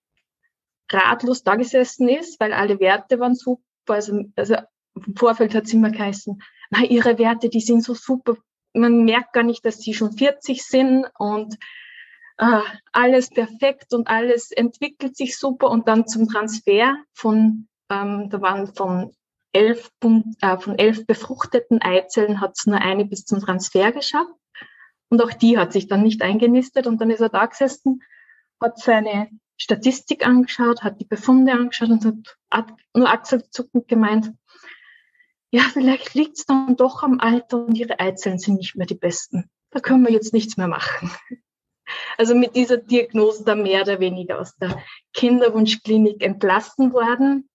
ratlos 0.92 1.44
da 1.44 1.56
gesessen 1.56 2.10
ist, 2.10 2.40
weil 2.40 2.54
alle 2.54 2.80
Werte 2.80 3.20
waren 3.20 3.36
super. 3.36 3.62
Also, 3.88 4.26
also 4.36 4.56
im 4.96 5.16
Vorfeld 5.16 5.56
hat 5.56 5.66
es 5.66 5.74
immer 5.74 5.92
geheißen, 5.92 6.42
na, 6.70 6.84
ihre 6.84 7.18
Werte, 7.18 7.50
die 7.50 7.62
sind 7.62 7.84
so 7.84 7.94
super. 7.94 8.36
Man 8.74 9.04
merkt 9.04 9.34
gar 9.34 9.44
nicht, 9.44 9.66
dass 9.66 9.80
sie 9.80 9.94
schon 9.94 10.14
40 10.14 10.64
sind 10.64 11.06
und 11.18 11.58
äh, 12.38 12.62
alles 12.92 13.30
perfekt 13.30 13.94
und 13.94 14.08
alles 14.08 14.52
entwickelt 14.52 15.16
sich 15.16 15.38
super. 15.38 15.70
Und 15.70 15.88
dann 15.88 16.08
zum 16.08 16.28
Transfer 16.28 16.96
von, 17.14 17.68
ähm, 17.90 18.30
da 18.30 18.42
waren 18.42 18.74
von 18.74 19.14
elf, 19.54 19.92
äh, 20.02 20.58
von 20.58 20.78
elf 20.78 21.06
befruchteten 21.06 21.82
Eizellen 21.82 22.42
hat 22.42 22.54
es 22.58 22.66
nur 22.66 22.80
eine 22.80 23.06
bis 23.06 23.26
zum 23.26 23.40
Transfer 23.40 23.92
geschafft. 23.92 24.34
Und 25.10 25.22
auch 25.22 25.32
die 25.32 25.58
hat 25.58 25.74
sich 25.74 25.88
dann 25.88 26.04
nicht 26.04 26.22
eingenistet. 26.22 26.88
Und 26.88 27.00
dann 27.00 27.12
ist 27.12 27.22
er 27.22 27.30
da 27.30 27.46
gesessen, 27.46 28.02
hat 28.60 28.80
seine 28.80 29.30
Statistik 29.58 30.26
angeschaut, 30.26 30.84
hat 30.84 31.00
die 31.00 31.06
Befunde 31.06 31.54
angeschaut 31.54 31.90
und 31.90 32.36
hat 32.52 32.74
nur 32.96 33.10
achselzuckend 33.10 33.88
gemeint, 33.88 34.34
ja, 35.52 35.62
vielleicht 35.72 36.16
liegt 36.16 36.40
es 36.40 36.46
dann 36.46 36.76
doch 36.76 37.04
am 37.04 37.20
Alter 37.20 37.64
und 37.66 37.76
ihre 37.76 38.00
Eizellen 38.00 38.40
sind 38.40 38.56
nicht 38.58 38.76
mehr 38.76 38.88
die 38.88 38.96
besten. 38.96 39.52
Da 39.70 39.80
können 39.80 40.04
wir 40.04 40.12
jetzt 40.12 40.34
nichts 40.34 40.58
mehr 40.58 40.68
machen. 40.68 41.12
Also 42.18 42.34
mit 42.34 42.56
dieser 42.56 42.78
Diagnose 42.78 43.44
da 43.44 43.56
mehr 43.56 43.82
oder 43.82 44.00
weniger 44.00 44.40
aus 44.40 44.56
der 44.56 44.82
Kinderwunschklinik 45.14 46.24
entlassen 46.24 46.94
worden. 46.94 47.50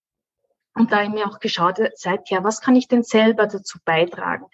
Und 0.79 0.93
da 0.93 0.99
habe 0.99 1.07
ich 1.07 1.11
mir 1.11 1.27
auch 1.27 1.39
geschaut, 1.41 1.77
seither, 1.95 2.45
was 2.45 2.61
kann 2.61 2.77
ich 2.77 2.87
denn 2.87 3.03
selber 3.03 3.47
dazu 3.47 3.79
beitragen, 3.83 4.45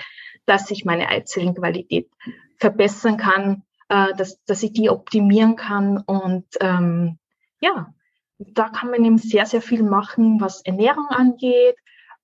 dass 0.48 0.72
ich 0.72 0.84
meine 0.84 1.08
Eizellenqualität 1.08 2.10
verbessern 2.58 3.18
kann, 3.18 3.62
äh, 3.90 4.12
dass, 4.16 4.44
dass 4.46 4.64
ich 4.64 4.74
die 4.74 4.90
optimieren 4.90 5.56
kann. 5.56 6.00
Und 6.00 6.48
ähm, 6.62 7.20
ja, 7.62 7.94
da 8.40 8.70
kann 8.70 8.90
man 8.90 9.06
eben 9.06 9.20
sehr, 9.20 9.46
sehr 9.46 9.62
viel 9.62 9.84
machen, 9.84 10.42
was 10.42 10.62
Ernährung 10.66 11.08
angeht, 11.10 11.76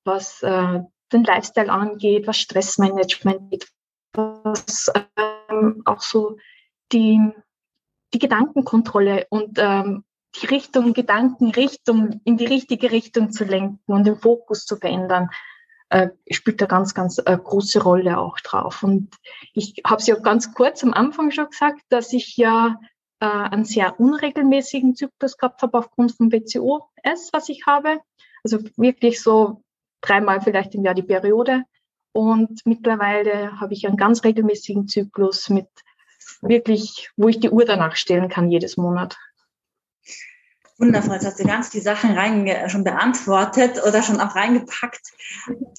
was 0.04 0.42
äh, 0.42 0.80
den 1.14 1.24
Lifestyle 1.24 1.72
angeht, 1.72 2.26
was 2.26 2.38
Stressmanagement 2.38 3.52
geht, 3.52 3.68
was 4.14 4.92
ähm, 5.48 5.84
auch 5.86 6.02
so 6.02 6.38
die, 6.92 7.22
die 8.16 8.20
Gedankenkontrolle 8.20 9.28
und 9.30 9.60
ähm, 9.60 10.06
Richtung, 10.50 10.94
Gedankenrichtung 10.94 12.22
in 12.24 12.38
die 12.38 12.46
richtige 12.46 12.92
Richtung 12.92 13.32
zu 13.32 13.44
lenken 13.44 13.80
und 13.92 14.06
den 14.06 14.18
Fokus 14.18 14.66
zu 14.66 14.78
verändern, 14.78 15.30
äh, 15.90 16.10
spielt 16.30 16.62
da 16.62 16.66
ganz, 16.66 16.94
ganz 16.94 17.18
äh, 17.18 17.38
große 17.38 17.84
Rolle 17.84 18.18
auch 18.18 18.40
drauf. 18.40 18.82
Und 18.84 19.16
ich 19.54 19.82
habe 19.86 20.02
es 20.02 20.08
ja 20.08 20.16
ganz 20.16 20.54
kurz 20.54 20.84
am 20.84 20.94
Anfang 20.94 21.32
schon 21.32 21.50
gesagt, 21.50 21.82
dass 21.90 22.14
ich 22.14 22.38
ja 22.38 22.80
äh, 23.20 23.26
einen 23.26 23.66
sehr 23.66 24.00
unregelmäßigen 24.00 24.96
Zyklus 24.96 25.38
gehabt 25.38 25.62
habe 25.62 25.78
aufgrund 25.78 26.14
von 26.14 26.30
BCOS, 26.30 27.30
was 27.34 27.50
ich 27.50 27.66
habe. 27.66 28.00
Also 28.44 28.60
wirklich 28.78 29.22
so 29.22 29.64
dreimal 30.02 30.42
vielleicht 30.42 30.74
im 30.76 30.86
Jahr 30.86 30.96
die 30.96 31.04
Periode. 31.04 31.64
Und 32.14 32.62
mittlerweile 32.66 33.60
habe 33.60 33.74
ich 33.74 33.86
einen 33.88 33.98
ganz 33.98 34.24
regelmäßigen 34.24 34.88
Zyklus 34.88 35.50
mit 35.50 35.68
wirklich, 36.42 37.10
wo 37.16 37.28
ich 37.28 37.40
die 37.40 37.50
Uhr 37.50 37.66
danach 37.66 37.96
stellen 37.96 38.30
kann 38.30 38.50
jedes 38.50 38.78
Monat. 38.78 39.18
Wundervoll, 40.82 41.14
jetzt 41.14 41.26
hast 41.28 41.40
du 41.40 41.44
ganz 41.44 41.70
die 41.70 41.80
Sachen 41.80 42.18
rein, 42.18 42.52
schon 42.68 42.84
beantwortet 42.84 43.80
oder 43.88 44.02
schon 44.02 44.20
auch 44.20 44.36
reingepackt. 44.36 45.12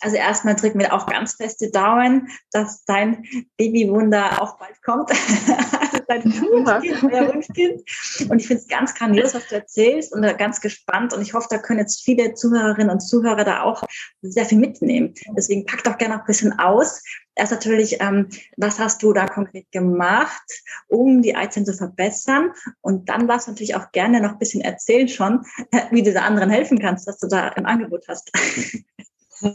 Also 0.00 0.16
erstmal 0.16 0.54
drücken 0.54 0.78
wir 0.78 0.94
auch 0.94 1.06
ganz 1.06 1.34
feste 1.34 1.72
Daumen, 1.72 2.28
dass 2.52 2.84
dein 2.84 3.24
Babywunder 3.56 4.40
auch 4.40 4.58
bald 4.58 4.80
kommt. 4.82 5.10
also 5.80 5.98
dein 6.06 6.24
Wunschkind, 6.24 7.12
euer 7.12 7.34
Wunschkind. 7.34 7.82
Und 8.30 8.38
ich 8.40 8.46
finde 8.46 8.62
es 8.62 8.68
ganz 8.68 8.94
grandios, 8.94 9.34
was 9.34 9.48
du 9.48 9.56
erzählst 9.56 10.14
und 10.14 10.22
ganz 10.38 10.60
gespannt. 10.60 11.12
Und 11.12 11.22
ich 11.22 11.34
hoffe, 11.34 11.48
da 11.50 11.58
können 11.58 11.80
jetzt 11.80 12.04
viele 12.04 12.34
Zuhörerinnen 12.34 12.90
und 12.90 13.00
Zuhörer 13.00 13.42
da 13.42 13.62
auch 13.62 13.82
sehr 14.22 14.44
viel 14.44 14.58
mitnehmen. 14.58 15.14
Deswegen 15.36 15.66
packt 15.66 15.86
doch 15.88 15.98
gerne 15.98 16.14
noch 16.14 16.22
ein 16.22 16.26
bisschen 16.26 16.56
aus, 16.60 17.02
Erst 17.34 17.52
natürlich, 17.52 18.00
ähm, 18.00 18.28
was 18.56 18.78
hast 18.78 19.02
du 19.02 19.12
da 19.12 19.26
konkret 19.26 19.70
gemacht, 19.72 20.42
um 20.88 21.22
die 21.22 21.34
Eizellen 21.34 21.66
zu 21.66 21.74
verbessern? 21.74 22.52
Und 22.82 23.08
dann 23.08 23.26
darfst 23.26 23.46
du 23.46 23.52
natürlich 23.52 23.74
auch 23.74 23.90
gerne 23.92 24.20
noch 24.20 24.32
ein 24.32 24.38
bisschen 24.38 24.60
erzählen 24.60 25.08
schon, 25.08 25.44
wie 25.90 26.02
du 26.02 26.12
da 26.12 26.22
anderen 26.22 26.50
helfen 26.50 26.78
kannst, 26.78 27.06
was 27.06 27.18
du 27.18 27.28
da 27.28 27.48
im 27.48 27.66
Angebot 27.66 28.06
hast. 28.08 28.30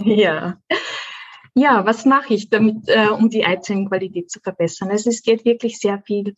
Ja. 0.03 0.57
Ja, 1.55 1.85
was 1.85 2.03
mache 2.03 2.33
ich 2.33 2.49
damit, 2.49 2.89
äh, 2.89 3.07
um 3.07 3.29
die 3.29 3.45
Eizellenqualität 3.45 4.29
zu 4.29 4.41
verbessern? 4.41 4.91
Also 4.91 5.09
es 5.09 5.23
geht 5.23 5.45
wirklich 5.45 5.79
sehr 5.79 6.01
viel 6.01 6.35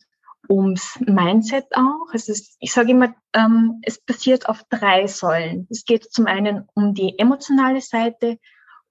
ums 0.48 0.98
Mindset 1.00 1.66
auch. 1.72 2.12
Also 2.12 2.32
es, 2.32 2.56
ich 2.60 2.72
sage 2.72 2.92
immer, 2.92 3.14
ähm, 3.34 3.80
es 3.82 4.00
basiert 4.00 4.48
auf 4.48 4.62
drei 4.70 5.06
Säulen. 5.06 5.66
Es 5.70 5.84
geht 5.84 6.04
zum 6.12 6.26
einen 6.26 6.68
um 6.74 6.94
die 6.94 7.18
emotionale 7.18 7.80
Seite, 7.80 8.38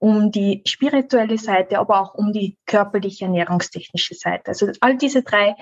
um 0.00 0.32
die 0.32 0.62
spirituelle 0.66 1.38
Seite, 1.38 1.78
aber 1.78 2.00
auch 2.00 2.14
um 2.14 2.32
die 2.32 2.56
körperliche 2.66 3.26
ernährungstechnische 3.26 4.14
Seite. 4.14 4.48
Also 4.48 4.72
all 4.80 4.96
diese 4.96 5.22
drei 5.22 5.54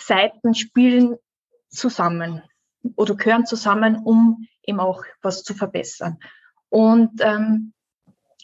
Seiten 0.00 0.54
spielen 0.54 1.16
zusammen 1.68 2.42
oder 2.96 3.14
gehören 3.14 3.44
zusammen, 3.44 3.96
um 4.02 4.46
eben 4.62 4.80
auch 4.80 5.04
was 5.20 5.42
zu 5.42 5.54
verbessern. 5.54 6.18
Und 6.70 7.20
ähm, 7.20 7.74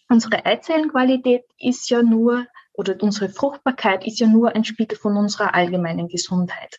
unsere 0.09 0.45
Eizellenqualität 0.45 1.45
ist 1.59 1.89
ja 1.89 2.03
nur, 2.03 2.47
oder 2.75 2.95
unsere 3.01 3.31
Fruchtbarkeit 3.31 4.07
ist 4.07 4.21
ja 4.21 4.27
nur 4.27 4.55
ein 4.55 4.65
Spiegel 4.65 4.99
von 4.99 5.17
unserer 5.17 5.55
allgemeinen 5.55 6.09
Gesundheit. 6.09 6.79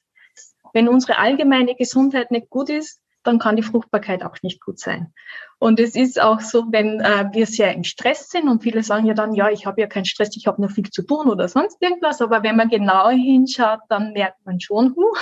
Wenn 0.73 0.87
unsere 0.87 1.17
allgemeine 1.17 1.75
Gesundheit 1.75 2.29
nicht 2.29 2.51
gut 2.51 2.69
ist, 2.69 2.99
dann 3.23 3.39
kann 3.39 3.55
die 3.55 3.63
Fruchtbarkeit 3.63 4.23
auch 4.23 4.37
nicht 4.41 4.61
gut 4.61 4.79
sein. 4.79 5.13
Und 5.59 5.79
es 5.79 5.95
ist 5.95 6.21
auch 6.21 6.41
so, 6.41 6.65
wenn 6.71 6.99
äh, 6.99 7.29
wir 7.31 7.45
sehr 7.45 7.73
im 7.73 7.83
Stress 7.83 8.29
sind 8.29 8.49
und 8.49 8.61
viele 8.61 8.83
sagen 8.83 9.05
ja 9.05 9.13
dann, 9.13 9.33
ja, 9.33 9.49
ich 9.49 9.65
habe 9.65 9.79
ja 9.79 9.87
keinen 9.87 10.05
Stress, 10.05 10.35
ich 10.35 10.45
habe 10.45 10.61
nur 10.61 10.69
viel 10.69 10.89
zu 10.89 11.03
tun 11.03 11.29
oder 11.29 11.47
sonst 11.47 11.81
irgendwas. 11.81 12.21
Aber 12.21 12.43
wenn 12.43 12.57
man 12.57 12.69
genauer 12.69 13.11
hinschaut, 13.11 13.79
dann 13.87 14.11
merkt 14.11 14.45
man 14.45 14.59
schon, 14.59 14.93
huh, 14.95 15.15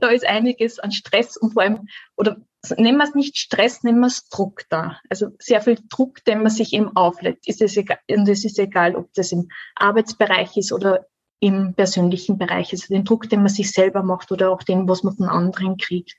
da 0.00 0.08
ist 0.08 0.26
einiges 0.26 0.78
an 0.78 0.92
Stress 0.92 1.36
und 1.36 1.54
vor 1.54 1.62
allem, 1.62 1.88
oder 2.16 2.36
nennen 2.76 2.98
wir 2.98 3.04
es 3.04 3.14
nicht 3.14 3.38
Stress, 3.38 3.82
nennen 3.82 4.00
wir 4.00 4.08
es 4.08 4.28
Druck 4.28 4.64
da. 4.68 4.98
Also 5.08 5.28
sehr 5.38 5.62
viel 5.62 5.78
Druck, 5.88 6.24
den 6.24 6.42
man 6.42 6.50
sich 6.50 6.74
eben 6.74 6.94
auflädt. 6.94 7.46
Ist 7.46 7.62
es 7.62 7.76
egal, 7.76 7.98
und 8.10 8.28
es 8.28 8.44
ist 8.44 8.58
egal, 8.58 8.96
ob 8.96 9.12
das 9.14 9.32
im 9.32 9.48
Arbeitsbereich 9.76 10.56
ist 10.56 10.72
oder 10.72 11.06
im 11.40 11.74
persönlichen 11.74 12.38
Bereich. 12.38 12.72
Also 12.72 12.86
den 12.88 13.04
Druck, 13.04 13.28
den 13.28 13.40
man 13.40 13.48
sich 13.48 13.72
selber 13.72 14.02
macht 14.02 14.30
oder 14.30 14.50
auch 14.50 14.62
den, 14.62 14.86
was 14.88 15.02
man 15.02 15.16
von 15.16 15.28
anderen 15.28 15.78
kriegt, 15.78 16.14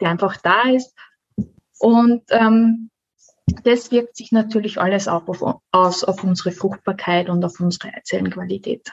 der 0.00 0.10
einfach 0.10 0.36
da 0.36 0.62
ist. 0.70 0.94
Und 1.78 2.22
ähm, 2.30 2.90
das 3.64 3.90
wirkt 3.90 4.16
sich 4.16 4.32
natürlich 4.32 4.80
alles 4.80 5.08
auch 5.08 5.26
auf, 5.26 5.60
aus 5.72 6.04
auf 6.04 6.22
unsere 6.22 6.52
Fruchtbarkeit 6.52 7.28
und 7.28 7.44
auf 7.44 7.58
unsere 7.58 7.90
Zellenqualität. 8.04 8.92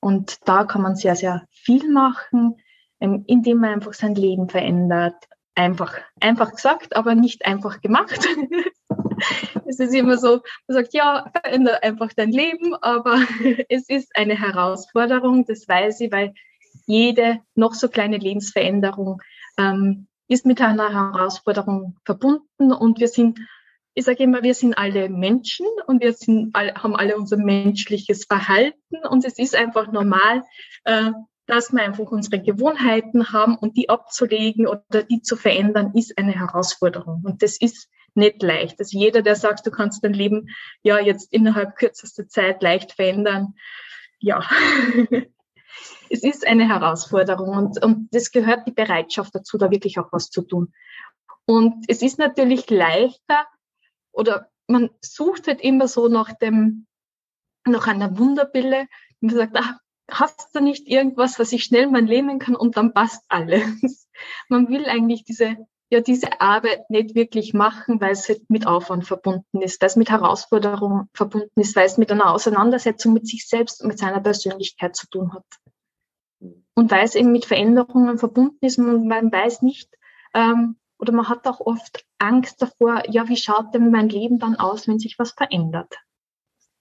Und 0.00 0.38
da 0.46 0.64
kann 0.64 0.82
man 0.82 0.96
sehr, 0.96 1.16
sehr 1.16 1.44
viel 1.50 1.90
machen, 1.92 2.56
ähm, 3.00 3.24
indem 3.26 3.58
man 3.58 3.70
einfach 3.70 3.92
sein 3.92 4.14
Leben 4.14 4.48
verändert. 4.48 5.16
Einfach, 5.54 5.94
einfach 6.20 6.52
gesagt, 6.52 6.96
aber 6.96 7.14
nicht 7.14 7.44
einfach 7.44 7.80
gemacht. 7.80 8.18
es 9.66 9.80
ist 9.80 9.94
immer 9.94 10.18
so, 10.18 10.40
man 10.66 10.76
sagt, 10.76 10.94
ja, 10.94 11.30
verändere 11.32 11.82
einfach 11.82 12.12
dein 12.14 12.32
Leben, 12.32 12.74
aber 12.74 13.20
es 13.68 13.88
ist 13.88 14.14
eine 14.16 14.38
Herausforderung, 14.38 15.44
das 15.46 15.68
weiß 15.68 16.00
ich, 16.00 16.12
weil 16.12 16.34
jede 16.86 17.40
noch 17.54 17.74
so 17.74 17.88
kleine 17.88 18.18
Lebensveränderung 18.18 19.22
ähm, 19.58 20.06
ist 20.28 20.46
mit 20.46 20.60
einer 20.60 20.92
Herausforderung 20.92 21.96
verbunden 22.04 22.72
und 22.72 23.00
wir 23.00 23.08
sind, 23.08 23.38
ich 23.94 24.04
sage 24.04 24.24
immer, 24.24 24.42
wir 24.42 24.54
sind 24.54 24.76
alle 24.76 25.08
Menschen 25.08 25.66
und 25.86 26.02
wir 26.02 26.12
sind, 26.12 26.54
haben 26.54 26.96
alle 26.96 27.16
unser 27.16 27.36
menschliches 27.36 28.24
Verhalten 28.24 28.96
und 29.08 29.24
es 29.24 29.38
ist 29.38 29.54
einfach 29.54 29.90
normal, 29.90 30.42
äh, 30.84 31.12
dass 31.46 31.72
wir 31.72 31.82
einfach 31.82 32.10
unsere 32.10 32.42
Gewohnheiten 32.42 33.32
haben 33.32 33.56
und 33.56 33.76
die 33.76 33.88
abzulegen 33.88 34.66
oder 34.66 35.04
die 35.04 35.22
zu 35.22 35.36
verändern, 35.36 35.92
ist 35.94 36.18
eine 36.18 36.32
Herausforderung. 36.32 37.22
Und 37.24 37.42
das 37.42 37.56
ist 37.56 37.88
nicht 38.16 38.42
leicht. 38.42 38.78
Also 38.78 38.98
jeder, 38.98 39.22
der 39.22 39.36
sagt, 39.36 39.66
du 39.66 39.70
kannst 39.70 40.04
dein 40.04 40.12
Leben 40.12 40.48
ja 40.82 40.98
jetzt 40.98 41.32
innerhalb 41.32 41.76
kürzester 41.76 42.28
Zeit 42.28 42.62
leicht 42.62 42.92
verändern, 42.92 43.54
ja, 44.18 44.42
es 46.10 46.22
ist 46.22 46.46
eine 46.46 46.68
Herausforderung 46.68 47.56
und, 47.56 47.84
und 47.84 48.10
gehört 48.32 48.66
die 48.66 48.72
Bereitschaft 48.72 49.34
dazu, 49.34 49.58
da 49.58 49.70
wirklich 49.70 49.98
auch 49.98 50.12
was 50.12 50.30
zu 50.30 50.42
tun. 50.42 50.72
Und 51.44 51.84
es 51.88 52.02
ist 52.02 52.18
natürlich 52.18 52.70
leichter 52.70 53.46
oder 54.12 54.50
man 54.66 54.90
sucht 55.00 55.46
halt 55.46 55.60
immer 55.60 55.86
so 55.86 56.08
nach 56.08 56.32
dem, 56.32 56.86
nach 57.64 57.86
einer 57.86 58.18
Wunderbille. 58.18 58.88
Und 59.20 59.32
man 59.32 59.36
sagt, 59.36 59.56
ah, 59.56 59.78
hast 60.10 60.54
du 60.54 60.60
nicht 60.60 60.88
irgendwas, 60.88 61.38
was 61.38 61.52
ich 61.52 61.64
schnell 61.64 61.88
mal 61.88 62.02
nehmen 62.02 62.38
kann 62.38 62.56
und 62.56 62.76
dann 62.76 62.92
passt 62.92 63.24
alles. 63.28 64.08
Man 64.48 64.68
will 64.68 64.86
eigentlich 64.86 65.24
diese 65.24 65.56
ja 65.90 66.00
diese 66.00 66.40
Arbeit 66.40 66.90
nicht 66.90 67.14
wirklich 67.14 67.54
machen, 67.54 68.00
weil 68.00 68.12
es 68.12 68.28
halt 68.28 68.48
mit 68.50 68.66
Aufwand 68.66 69.06
verbunden 69.06 69.62
ist, 69.62 69.80
weil 69.80 69.88
es 69.88 69.96
mit 69.96 70.10
Herausforderungen 70.10 71.08
verbunden 71.14 71.60
ist, 71.60 71.76
weil 71.76 71.86
es 71.86 71.98
mit 71.98 72.10
einer 72.10 72.32
Auseinandersetzung 72.32 73.12
mit 73.12 73.26
sich 73.26 73.46
selbst 73.48 73.82
und 73.82 73.88
mit 73.88 73.98
seiner 73.98 74.20
Persönlichkeit 74.20 74.96
zu 74.96 75.08
tun 75.08 75.32
hat. 75.32 75.44
Und 76.74 76.90
weil 76.90 77.04
es 77.04 77.14
eben 77.14 77.32
mit 77.32 77.46
Veränderungen 77.46 78.18
verbunden 78.18 78.58
ist 78.60 78.78
und 78.78 79.06
man 79.06 79.32
weiß 79.32 79.62
nicht, 79.62 79.88
ähm, 80.34 80.76
oder 80.98 81.12
man 81.12 81.28
hat 81.28 81.46
auch 81.46 81.60
oft 81.60 82.04
Angst 82.18 82.60
davor, 82.62 83.02
ja, 83.08 83.28
wie 83.28 83.36
schaut 83.36 83.74
denn 83.74 83.90
mein 83.90 84.08
Leben 84.08 84.38
dann 84.38 84.56
aus, 84.56 84.88
wenn 84.88 84.98
sich 84.98 85.18
was 85.18 85.32
verändert? 85.32 85.94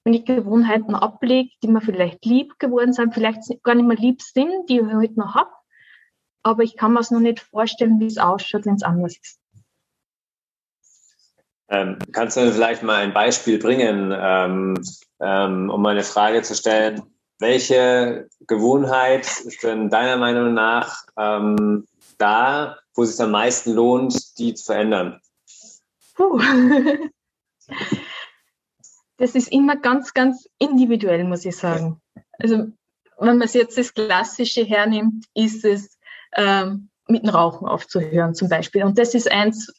Wenn 0.04 0.14
ich 0.14 0.26
Gewohnheiten 0.26 0.96
ablege, 0.96 1.50
die 1.64 1.68
mir 1.68 1.82
vielleicht 1.82 2.26
lieb 2.26 2.60
geworden 2.60 2.94
sind, 2.94 3.14
vielleicht 3.14 3.42
gar 3.64 3.76
nicht 3.76 3.88
mehr 3.88 3.98
lieb 3.98 4.22
sind, 4.22 4.70
die 4.70 4.80
ich 4.80 4.94
heute 4.94 5.20
noch 5.20 5.36
habe, 5.36 5.50
aber 6.46 6.62
ich 6.62 6.78
kann 6.78 6.94
mir 6.94 7.00
es 7.00 7.10
noch 7.10 7.20
nicht 7.20 7.40
vorstellen, 7.40 8.00
wie 8.00 8.06
es 8.06 8.20
ausschaut, 8.20 8.68
wenn 8.68 8.76
es 8.76 8.84
anders 8.84 9.18
ist. 9.18 9.40
Ähm, 11.70 11.98
kannst 12.12 12.38
du 12.38 12.52
vielleicht 12.52 12.84
mal 12.84 12.98
ein 12.98 13.14
Beispiel 13.14 13.58
bringen, 13.58 14.14
ähm, 14.16 14.80
ähm, 15.20 15.72
um 15.72 15.84
eine 15.88 16.04
Frage 16.04 16.44
zu 16.44 16.54
stellen? 16.54 17.02
Welche 17.40 18.30
Gewohnheit 18.46 19.26
ist 19.26 19.64
denn 19.64 19.90
deiner 19.90 20.18
Meinung 20.18 20.54
nach 20.54 21.06
ähm, 21.18 21.88
da, 22.20 22.78
wo 22.94 23.02
es 23.02 23.18
sich 23.18 23.26
am 23.26 23.32
meisten 23.32 23.74
lohnt, 23.74 24.38
die 24.38 24.54
zu 24.54 24.66
verändern? 24.66 25.20
Puh. 26.14 26.40
Das 29.18 29.34
ist 29.34 29.50
immer 29.50 29.78
ganz, 29.78 30.14
ganz 30.14 30.50
individuell, 30.60 31.24
muss 31.24 31.46
ich 31.46 31.56
sagen. 31.56 32.02
Also, 32.38 32.68
wenn 33.18 33.38
man 33.38 33.48
jetzt 33.48 33.78
das 33.78 33.94
Klassische 33.94 34.66
hernimmt, 34.66 35.24
ist 35.34 35.64
es 35.64 35.95
ähm, 36.36 36.90
mit 37.08 37.24
dem 37.24 37.30
Rauchen 37.30 37.68
aufzuhören 37.68 38.36
zum 38.36 38.50
Beispiel. 38.50 38.84
Und 38.84 38.98
das 38.98 39.14
ist 39.14 39.32
eins, 39.32 39.74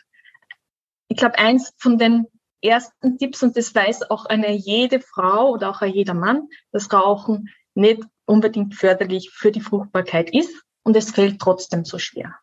ich 1.08 1.16
glaube, 1.16 1.38
eins 1.38 1.74
von 1.78 1.98
den 1.98 2.26
ersten 2.62 3.18
Tipps, 3.18 3.42
und 3.42 3.56
das 3.56 3.74
weiß 3.74 4.10
auch 4.10 4.26
eine 4.26 4.52
jede 4.52 5.00
Frau 5.00 5.50
oder 5.50 5.70
auch 5.70 5.82
jeder 5.82 6.14
Mann, 6.14 6.48
dass 6.72 6.92
Rauchen 6.92 7.50
nicht 7.74 8.02
unbedingt 8.24 8.74
förderlich 8.74 9.30
für 9.30 9.52
die 9.52 9.60
Fruchtbarkeit 9.60 10.32
ist 10.34 10.62
und 10.82 10.96
es 10.96 11.10
fällt 11.10 11.40
trotzdem 11.40 11.84
so 11.84 11.98
schwer. 11.98 12.36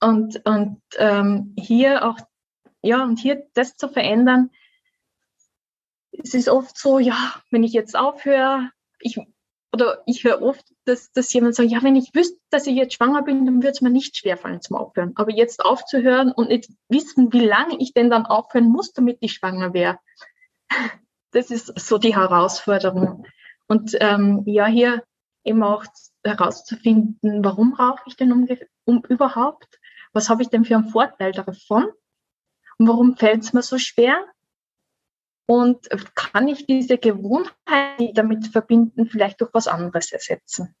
Und, 0.00 0.44
und 0.44 0.82
ähm, 0.96 1.54
hier 1.58 2.06
auch, 2.06 2.18
ja, 2.82 3.02
und 3.04 3.18
hier 3.18 3.46
das 3.54 3.76
zu 3.76 3.88
verändern, 3.88 4.50
es 6.12 6.34
ist 6.34 6.48
oft 6.48 6.78
so, 6.78 6.98
ja, 6.98 7.34
wenn 7.50 7.62
ich 7.62 7.72
jetzt 7.72 7.96
aufhöre, 7.96 8.70
ich, 9.00 9.18
oder 9.72 10.02
ich 10.06 10.24
höre 10.24 10.42
oft, 10.42 10.64
dass, 10.86 11.10
dass 11.12 11.32
jemand 11.32 11.54
sagt, 11.54 11.70
ja, 11.70 11.82
wenn 11.82 11.96
ich 11.96 12.14
wüsste, 12.14 12.38
dass 12.50 12.66
ich 12.66 12.76
jetzt 12.76 12.94
schwanger 12.94 13.22
bin, 13.22 13.44
dann 13.44 13.56
würde 13.56 13.70
es 13.70 13.80
mir 13.80 13.90
nicht 13.90 14.16
schwerfallen 14.16 14.60
zum 14.60 14.76
Aufhören. 14.76 15.12
Aber 15.16 15.32
jetzt 15.32 15.64
aufzuhören 15.64 16.32
und 16.32 16.48
nicht 16.48 16.70
wissen, 16.88 17.32
wie 17.32 17.44
lange 17.44 17.76
ich 17.78 17.92
denn 17.92 18.08
dann 18.08 18.24
aufhören 18.24 18.68
muss, 18.68 18.92
damit 18.92 19.18
ich 19.20 19.34
schwanger 19.34 19.74
wäre, 19.74 19.98
das 21.32 21.50
ist 21.50 21.78
so 21.78 21.98
die 21.98 22.14
Herausforderung. 22.14 23.26
Und 23.66 23.96
ähm, 24.00 24.42
ja, 24.46 24.66
hier 24.66 25.02
eben 25.44 25.62
auch 25.62 25.84
herauszufinden, 26.24 27.44
warum 27.44 27.74
rauche 27.74 28.02
ich 28.06 28.16
denn 28.16 28.32
um, 28.32 28.48
um 28.84 29.02
überhaupt? 29.08 29.80
Was 30.12 30.28
habe 30.28 30.42
ich 30.42 30.48
denn 30.48 30.64
für 30.64 30.76
einen 30.76 30.88
Vorteil 30.88 31.32
davon? 31.32 31.86
Und 32.78 32.88
warum 32.88 33.16
fällt 33.16 33.42
es 33.42 33.52
mir 33.52 33.62
so 33.62 33.78
schwer? 33.78 34.24
Und 35.46 35.88
kann 36.14 36.48
ich 36.48 36.66
diese 36.66 36.98
Gewohnheit 36.98 38.00
die 38.00 38.12
damit 38.12 38.48
verbinden, 38.48 39.06
vielleicht 39.06 39.40
durch 39.40 39.54
was 39.54 39.68
anderes 39.68 40.12
ersetzen? 40.12 40.74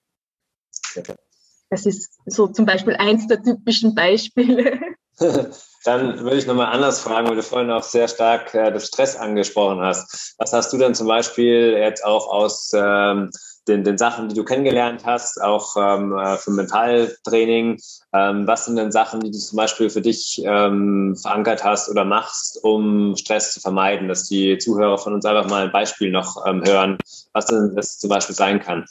Das 1.70 1.86
ist 1.86 2.18
so 2.26 2.48
zum 2.48 2.66
Beispiel 2.66 2.96
eins 2.96 3.26
der 3.26 3.42
typischen 3.42 3.94
Beispiele. 3.94 4.80
Dann 5.84 6.18
würde 6.18 6.36
ich 6.36 6.46
nochmal 6.46 6.72
anders 6.72 7.00
fragen, 7.00 7.28
weil 7.28 7.36
du 7.36 7.42
vorhin 7.42 7.70
auch 7.70 7.82
sehr 7.82 8.08
stark 8.08 8.52
äh, 8.54 8.72
das 8.72 8.88
Stress 8.88 9.16
angesprochen 9.16 9.80
hast. 9.80 10.34
Was 10.38 10.52
hast 10.52 10.72
du 10.72 10.78
denn 10.78 10.94
zum 10.94 11.06
Beispiel 11.06 11.76
jetzt 11.78 12.04
auch 12.04 12.28
aus 12.28 12.72
ähm, 12.74 13.30
den, 13.68 13.84
den 13.84 13.98
Sachen, 13.98 14.28
die 14.28 14.34
du 14.34 14.44
kennengelernt 14.44 15.04
hast, 15.04 15.42
auch 15.42 15.76
ähm, 15.76 16.16
äh, 16.16 16.36
für 16.36 16.50
Mentaltraining. 16.50 17.78
Ähm, 18.12 18.46
was 18.46 18.66
sind 18.66 18.76
denn 18.76 18.92
Sachen, 18.92 19.20
die 19.20 19.30
du 19.30 19.38
zum 19.38 19.56
Beispiel 19.56 19.90
für 19.90 20.00
dich 20.00 20.42
ähm, 20.44 21.16
verankert 21.16 21.64
hast 21.64 21.88
oder 21.90 22.04
machst, 22.04 22.62
um 22.62 23.16
Stress 23.16 23.54
zu 23.54 23.60
vermeiden, 23.60 24.08
dass 24.08 24.28
die 24.28 24.58
Zuhörer 24.58 24.98
von 24.98 25.14
uns 25.14 25.24
einfach 25.24 25.48
mal 25.50 25.64
ein 25.64 25.72
Beispiel 25.72 26.10
noch 26.10 26.46
ähm, 26.46 26.64
hören, 26.64 26.98
was 27.32 27.46
denn 27.46 27.74
das 27.74 27.98
zum 27.98 28.10
Beispiel 28.10 28.34
sein 28.34 28.60
kann? 28.60 28.84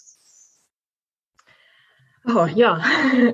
Oh 2.27 2.45
ja. 2.45 2.81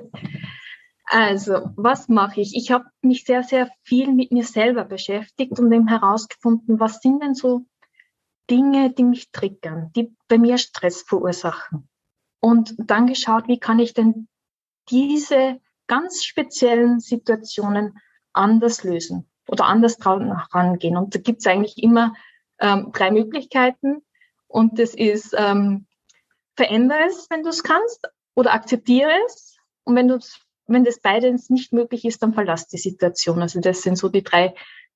Also, 1.14 1.68
was 1.76 2.08
mache 2.08 2.40
ich? 2.40 2.56
Ich 2.56 2.70
habe 2.70 2.86
mich 3.02 3.24
sehr, 3.24 3.42
sehr 3.42 3.68
viel 3.82 4.14
mit 4.14 4.32
mir 4.32 4.44
selber 4.44 4.84
beschäftigt 4.84 5.58
und 5.58 5.70
eben 5.70 5.86
herausgefunden, 5.86 6.80
was 6.80 7.00
sind 7.00 7.22
denn 7.22 7.34
so 7.34 7.66
Dinge, 8.50 8.92
die 8.92 9.04
mich 9.04 9.30
triggern, 9.30 9.92
die 9.94 10.14
bei 10.28 10.38
mir 10.38 10.58
Stress 10.58 11.02
verursachen. 11.02 11.88
Und 12.40 12.74
dann 12.78 13.06
geschaut, 13.06 13.48
wie 13.48 13.58
kann 13.58 13.78
ich 13.78 13.94
denn 13.94 14.28
diese 14.90 15.60
ganz 15.86 16.24
speziellen 16.24 17.00
Situationen 17.00 17.98
anders 18.32 18.82
lösen 18.82 19.30
oder 19.46 19.66
anders 19.66 19.98
rangehen. 20.04 20.96
Und 20.96 21.14
da 21.14 21.18
gibt 21.18 21.40
es 21.40 21.46
eigentlich 21.46 21.82
immer 21.82 22.14
ähm, 22.58 22.90
drei 22.92 23.10
Möglichkeiten. 23.10 24.02
Und 24.46 24.78
das 24.78 24.94
ist, 24.94 25.34
ähm, 25.36 25.86
verändere 26.56 27.04
es, 27.06 27.28
wenn 27.30 27.42
du 27.42 27.50
es 27.50 27.62
kannst. 27.62 28.08
oder 28.34 28.54
akzeptiere 28.54 29.10
es. 29.26 29.58
Und 29.84 29.96
wenn 29.96 30.08
wenn 30.66 30.84
das 30.84 31.00
beides 31.00 31.50
nicht 31.50 31.72
möglich 31.72 32.04
ist, 32.04 32.22
dann 32.22 32.32
verlass 32.32 32.68
die 32.68 32.78
Situation. 32.78 33.42
Also 33.42 33.60
das 33.60 33.82
sind 33.82 33.96
so 33.96 34.08
die 34.08 34.22
drei 34.22 34.54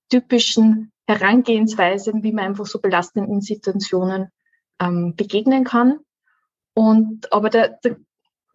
typischen 0.09 0.93
Herangehensweisen, 1.07 2.23
wie 2.23 2.33
man 2.33 2.47
einfach 2.47 2.67
so 2.67 2.81
belastenden 2.81 3.41
Situationen 3.41 4.29
ähm, 4.81 5.15
begegnen 5.17 5.65
kann. 5.65 6.01
Und 6.75 7.33
aber 7.33 7.51
der, 7.51 7.79
der, 7.85 7.97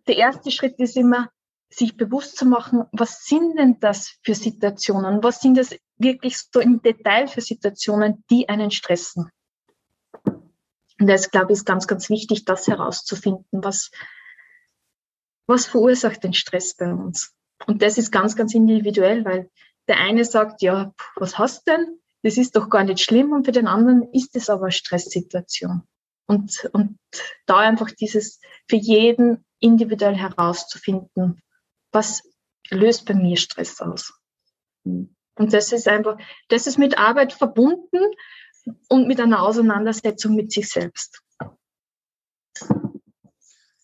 der 0.08 0.18
erste 0.18 0.52
Schritt 0.52 0.80
ist 0.80 0.98
immer, 0.98 1.30
sich 1.70 1.96
bewusst 1.96 2.38
zu 2.38 2.46
machen, 2.46 2.84
was 2.92 3.26
sind 3.26 3.58
denn 3.58 3.80
das 3.80 4.18
für 4.24 4.36
Situationen? 4.36 5.24
Was 5.24 5.40
sind 5.40 5.58
das 5.58 5.76
wirklich 5.98 6.38
so 6.38 6.60
im 6.60 6.82
Detail 6.82 7.28
für 7.28 7.42
Situationen, 7.42 8.26
die 8.30 8.50
einen 8.50 8.72
stressen? 8.72 9.32
Und 10.26 11.08
das, 11.08 11.32
glaube 11.32 11.54
ich, 11.54 11.60
ist 11.60 11.66
ganz, 11.66 11.88
ganz 11.88 12.10
wichtig, 12.10 12.46
das 12.46 12.68
herauszufinden, 12.68 13.64
was, 13.64 13.90
was 15.48 15.66
verursacht 15.66 16.24
den 16.24 16.34
Stress 16.34 16.76
bei 16.76 16.94
uns? 16.94 17.34
Und 17.66 17.82
das 17.82 17.98
ist 17.98 18.12
ganz, 18.12 18.36
ganz 18.36 18.54
individuell, 18.54 19.24
weil 19.24 19.50
der 19.88 19.98
eine 19.98 20.26
sagt, 20.26 20.62
ja, 20.62 20.94
was 21.16 21.40
hast 21.40 21.68
denn? 21.68 22.01
Das 22.24 22.38
ist 22.38 22.56
doch 22.56 22.70
gar 22.70 22.84
nicht 22.84 23.02
schlimm. 23.02 23.32
Und 23.32 23.46
für 23.46 23.52
den 23.52 23.68
anderen 23.68 24.04
ist 24.14 24.36
es 24.36 24.50
aber 24.50 24.64
eine 24.64 24.72
Stresssituation. 24.72 25.84
Und, 26.28 26.70
und 26.74 26.98
da 27.46 27.58
einfach 27.58 27.92
dieses 27.92 28.40
für 28.68 28.78
jeden 28.78 29.46
individuell 29.60 30.16
herauszufinden, 30.16 31.42
was 31.92 32.24
löst 32.70 33.06
bei 33.06 33.14
mir 33.14 33.38
Stress 33.38 33.82
aus. 33.82 34.14
Und 34.84 35.54
das 35.54 35.72
ist 35.72 35.88
einfach, 35.88 36.18
das 36.48 36.68
ist 36.68 36.78
mit 36.78 36.98
Arbeit 36.98 37.34
verbunden 37.34 38.00
und 38.90 39.08
mit 39.08 39.20
einer 39.20 39.42
Auseinandersetzung 39.42 40.36
mit 40.36 40.52
sich 40.52 40.70
selbst. 40.70 41.22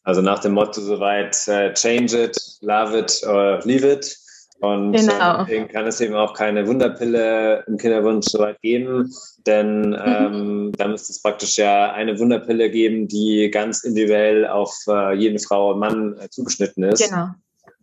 Also 0.03 0.21
nach 0.21 0.39
dem 0.39 0.53
Motto 0.53 0.79
soweit, 0.79 1.35
uh, 1.47 1.73
change 1.73 2.17
it, 2.17 2.37
love 2.61 2.97
it 2.97 3.23
or 3.27 3.59
leave 3.65 3.85
it. 3.85 4.17
Und 4.59 4.93
genau. 4.93 5.43
deswegen 5.43 5.67
kann 5.67 5.85
es 5.85 6.01
eben 6.01 6.15
auch 6.15 6.33
keine 6.33 6.67
Wunderpille 6.67 7.63
im 7.67 7.77
Kinderwunsch 7.77 8.25
soweit 8.27 8.59
geben, 8.61 9.13
denn 9.45 9.89
mhm. 9.89 9.95
ähm, 10.03 10.71
da 10.75 10.87
müsste 10.87 11.11
es 11.11 11.21
praktisch 11.21 11.57
ja 11.57 11.91
eine 11.91 12.17
Wunderpille 12.17 12.71
geben, 12.71 13.07
die 13.07 13.51
ganz 13.51 13.83
individuell 13.83 14.47
auf 14.47 14.73
äh, 14.87 15.13
jede 15.13 15.37
Frau 15.39 15.73
und 15.73 15.79
Mann 15.79 16.17
äh, 16.17 16.29
zugeschnitten 16.29 16.83
ist. 16.83 17.07
Genau. 17.07 17.27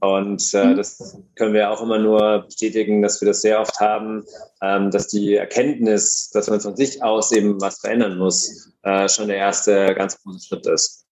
Und 0.00 0.52
äh, 0.52 0.66
mhm. 0.66 0.76
das 0.76 1.16
können 1.36 1.54
wir 1.54 1.70
auch 1.70 1.80
immer 1.80 1.98
nur 1.98 2.42
bestätigen, 2.42 3.02
dass 3.02 3.20
wir 3.20 3.28
das 3.28 3.40
sehr 3.40 3.60
oft 3.60 3.78
haben, 3.80 4.24
ähm, 4.60 4.90
dass 4.90 5.08
die 5.08 5.34
Erkenntnis, 5.34 6.30
dass 6.30 6.50
man 6.50 6.60
von 6.60 6.76
sich 6.76 7.02
aus 7.02 7.32
eben 7.32 7.60
was 7.60 7.78
verändern 7.78 8.18
muss, 8.18 8.72
äh, 8.82 9.08
schon 9.08 9.28
der 9.28 9.36
erste 9.36 9.94
ganz 9.94 10.20
große 10.20 10.46
Schritt 10.46 10.66
ist. 10.66 11.06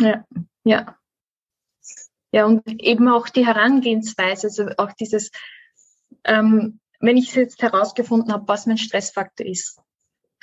Ja, 0.00 0.24
ja. 0.64 0.96
Ja, 2.32 2.46
und 2.46 2.62
eben 2.66 3.08
auch 3.08 3.28
die 3.28 3.46
Herangehensweise, 3.46 4.46
also 4.46 4.68
auch 4.76 4.92
dieses, 4.92 5.30
ähm, 6.24 6.80
wenn 7.00 7.16
ich 7.16 7.34
jetzt 7.34 7.62
herausgefunden 7.62 8.32
habe, 8.32 8.46
was 8.46 8.66
mein 8.66 8.78
Stressfaktor 8.78 9.46
ist, 9.46 9.80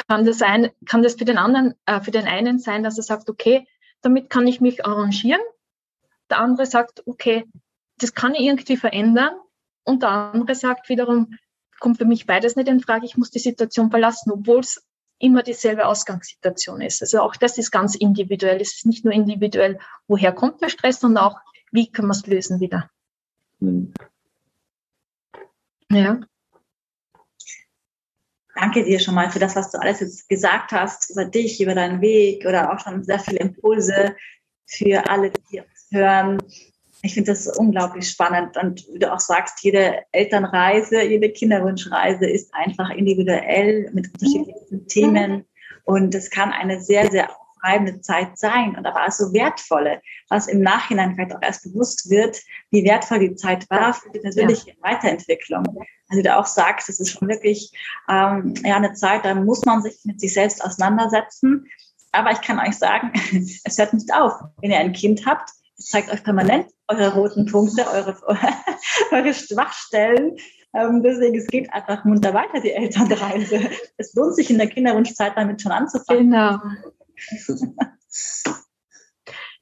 kann 0.08 0.26
das 0.26 0.38
sein, 0.38 0.72
kann 0.86 1.02
das 1.02 1.16
für 1.16 1.26
den 1.26 1.38
anderen, 1.38 1.76
äh, 1.86 2.02
für 2.02 2.12
den 2.12 2.28
einen 2.28 2.60
sein, 2.60 2.84
dass 2.84 2.98
er 2.98 3.04
sagt, 3.04 3.30
okay, 3.30 3.66
damit 4.02 4.30
kann 4.30 4.48
ich 4.48 4.62
mich 4.62 4.86
arrangieren. 4.86 5.42
Der 6.30 6.40
andere 6.40 6.66
sagt, 6.66 7.04
okay, 7.08 7.46
das 8.00 8.14
kann 8.14 8.36
ich 8.36 8.42
irgendwie 8.42 8.78
verändern. 8.78 9.34
Und 9.84 10.04
der 10.04 10.10
andere 10.10 10.56
sagt 10.56 10.90
wiederum, 10.90 11.38
kommt 11.80 11.98
für 11.98 12.06
mich 12.06 12.26
beides 12.26 12.56
nicht 12.56 12.68
in 12.68 12.82
Frage, 12.82 13.06
ich 13.06 13.18
muss 13.18 13.32
die 13.32 13.40
Situation 13.40 13.90
verlassen, 13.90 14.32
obwohl 14.32 14.60
es 14.60 14.84
immer 15.20 15.42
dieselbe 15.42 15.86
Ausgangssituation 15.86 16.82
ist. 16.82 17.02
Also 17.02 17.22
auch 17.22 17.36
das 17.36 17.58
ist 17.58 17.72
ganz 17.72 17.96
individuell. 17.96 18.62
Es 18.62 18.76
ist 18.76 18.86
nicht 18.86 19.04
nur 19.04 19.14
individuell, 19.14 19.80
woher 20.08 20.32
kommt 20.32 20.62
der 20.62 20.70
Stress, 20.70 21.00
sondern 21.00 21.24
auch, 21.24 21.40
wie 21.78 21.92
können 21.92 22.08
wir 22.08 22.14
es 22.14 22.26
lösen 22.26 22.60
wieder. 22.60 22.90
Mhm. 23.60 23.94
Ja. 25.92 26.20
Danke 28.56 28.84
dir 28.84 29.00
schon 29.00 29.14
mal 29.14 29.30
für 29.30 29.38
das, 29.38 29.56
was 29.56 29.70
du 29.72 29.80
alles 29.80 30.00
jetzt 30.00 30.28
gesagt 30.28 30.72
hast, 30.72 31.12
über 31.12 31.26
dich, 31.26 31.62
über 31.62 31.76
deinen 31.76 32.02
Weg 32.02 32.46
oder 32.48 32.74
auch 32.74 32.80
schon 32.80 33.04
sehr 33.04 33.20
viele 33.20 33.40
Impulse 33.40 34.16
für 34.66 35.08
alle, 35.08 35.32
die 35.52 35.60
uns 35.60 35.88
hören. 35.92 36.40
Ich 37.04 37.14
finde 37.14 37.32
das 37.32 37.46
unglaublich 37.56 38.10
spannend. 38.10 38.58
Und 38.58 38.88
wie 38.92 38.98
du 38.98 39.14
auch 39.14 39.20
sagst, 39.20 39.64
jede 39.64 40.02
Elternreise, 40.12 41.04
jede 41.04 41.30
Kinderwunschreise 41.30 42.26
ist 42.26 42.52
einfach 42.56 42.90
individuell 42.90 43.92
mit 43.94 44.12
unterschiedlichsten 44.12 44.88
Themen. 44.88 45.46
Und 45.84 46.16
es 46.16 46.32
kann 46.32 46.52
eine 46.52 46.82
sehr, 46.82 47.12
sehr 47.12 47.30
aufreibende 47.58 48.02
Zeit 48.02 48.38
sein 48.38 48.76
und 48.78 48.86
aber 48.86 49.06
auch 49.06 49.12
so 49.12 49.34
wertvolle, 49.34 50.02
was 50.30 50.48
im 50.48 50.62
Nachhinein 50.62 51.16
vielleicht 51.16 51.36
auch 51.36 51.42
erst 51.42 51.64
bewusst 51.64 52.10
wird, 52.10 52.42
wie 52.72 52.84
wertvoll 52.84 53.20
die 53.20 53.36
Zeit 53.36 53.70
war 53.70 53.94
für 53.94 54.10
die 54.12 54.20
persönliche 54.20 54.70
ja. 54.70 54.76
Weiterentwicklung. 54.82 55.64
Also 56.10 56.24
du 56.24 56.38
auch 56.38 56.46
sagst, 56.46 56.90
es 56.90 57.00
ist 57.00 57.12
schon 57.12 57.28
wirklich 57.28 57.72
ähm, 58.10 58.54
ja, 58.64 58.78
eine 58.78 58.94
Zeit, 58.94 59.26
da 59.26 59.36
muss 59.36 59.66
man 59.66 59.82
sich 59.82 60.00
mit 60.04 60.20
sich 60.20 60.34
selbst 60.34 60.64
auseinandersetzen. 60.64 61.66
Aber 62.12 62.32
ich 62.32 62.42
kann 62.42 62.60
euch 62.60 62.78
sagen, 62.78 63.12
es 63.64 63.78
hört 63.78 63.94
nicht 63.94 64.14
auf. 64.14 64.34
Wenn 64.62 64.72
ihr 64.72 64.80
ein 64.80 64.94
Kind 64.94 65.26
habt, 65.26 65.50
es 65.78 65.88
zeigt 65.88 66.12
euch 66.12 66.24
permanent 66.24 66.68
eure 66.88 67.14
roten 67.14 67.46
Punkte, 67.46 67.86
eure, 67.86 68.18
eure 69.12 69.34
Schwachstellen. 69.34 70.38
Ähm, 70.74 71.02
deswegen, 71.04 71.38
es 71.38 71.48
geht 71.48 71.72
einfach 71.74 72.06
munter 72.06 72.34
weiter, 72.34 72.60
die 72.62 72.72
Elternreise. 72.72 73.70
Es 73.98 74.14
lohnt 74.14 74.36
sich 74.36 74.50
in 74.50 74.58
der 74.58 74.68
Kinderwunschzeit 74.68 75.34
damit 75.36 75.62
schon 75.62 75.72
anzufangen. 75.72 76.32
Genau. 76.32 76.60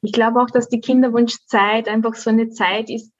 Ich 0.01 0.11
glaube 0.11 0.41
auch, 0.41 0.51
dass 0.51 0.69
die 0.69 0.81
Kinderwunschzeit 0.81 1.87
einfach 1.87 2.13
so 2.13 2.29
eine 2.29 2.49
Zeit 2.49 2.89
ist, 2.89 3.11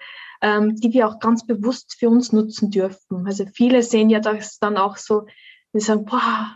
ähm, 0.42 0.76
die 0.76 0.94
wir 0.94 1.08
auch 1.08 1.20
ganz 1.20 1.46
bewusst 1.46 1.96
für 1.98 2.10
uns 2.10 2.32
nutzen 2.32 2.70
dürfen. 2.70 3.26
Also 3.26 3.46
viele 3.54 3.82
sehen 3.82 4.10
ja 4.10 4.20
das 4.20 4.60
dann 4.60 4.78
auch 4.78 4.98
so, 4.98 5.26
die 5.74 5.80
sagen, 5.80 6.06
boah, 6.06 6.56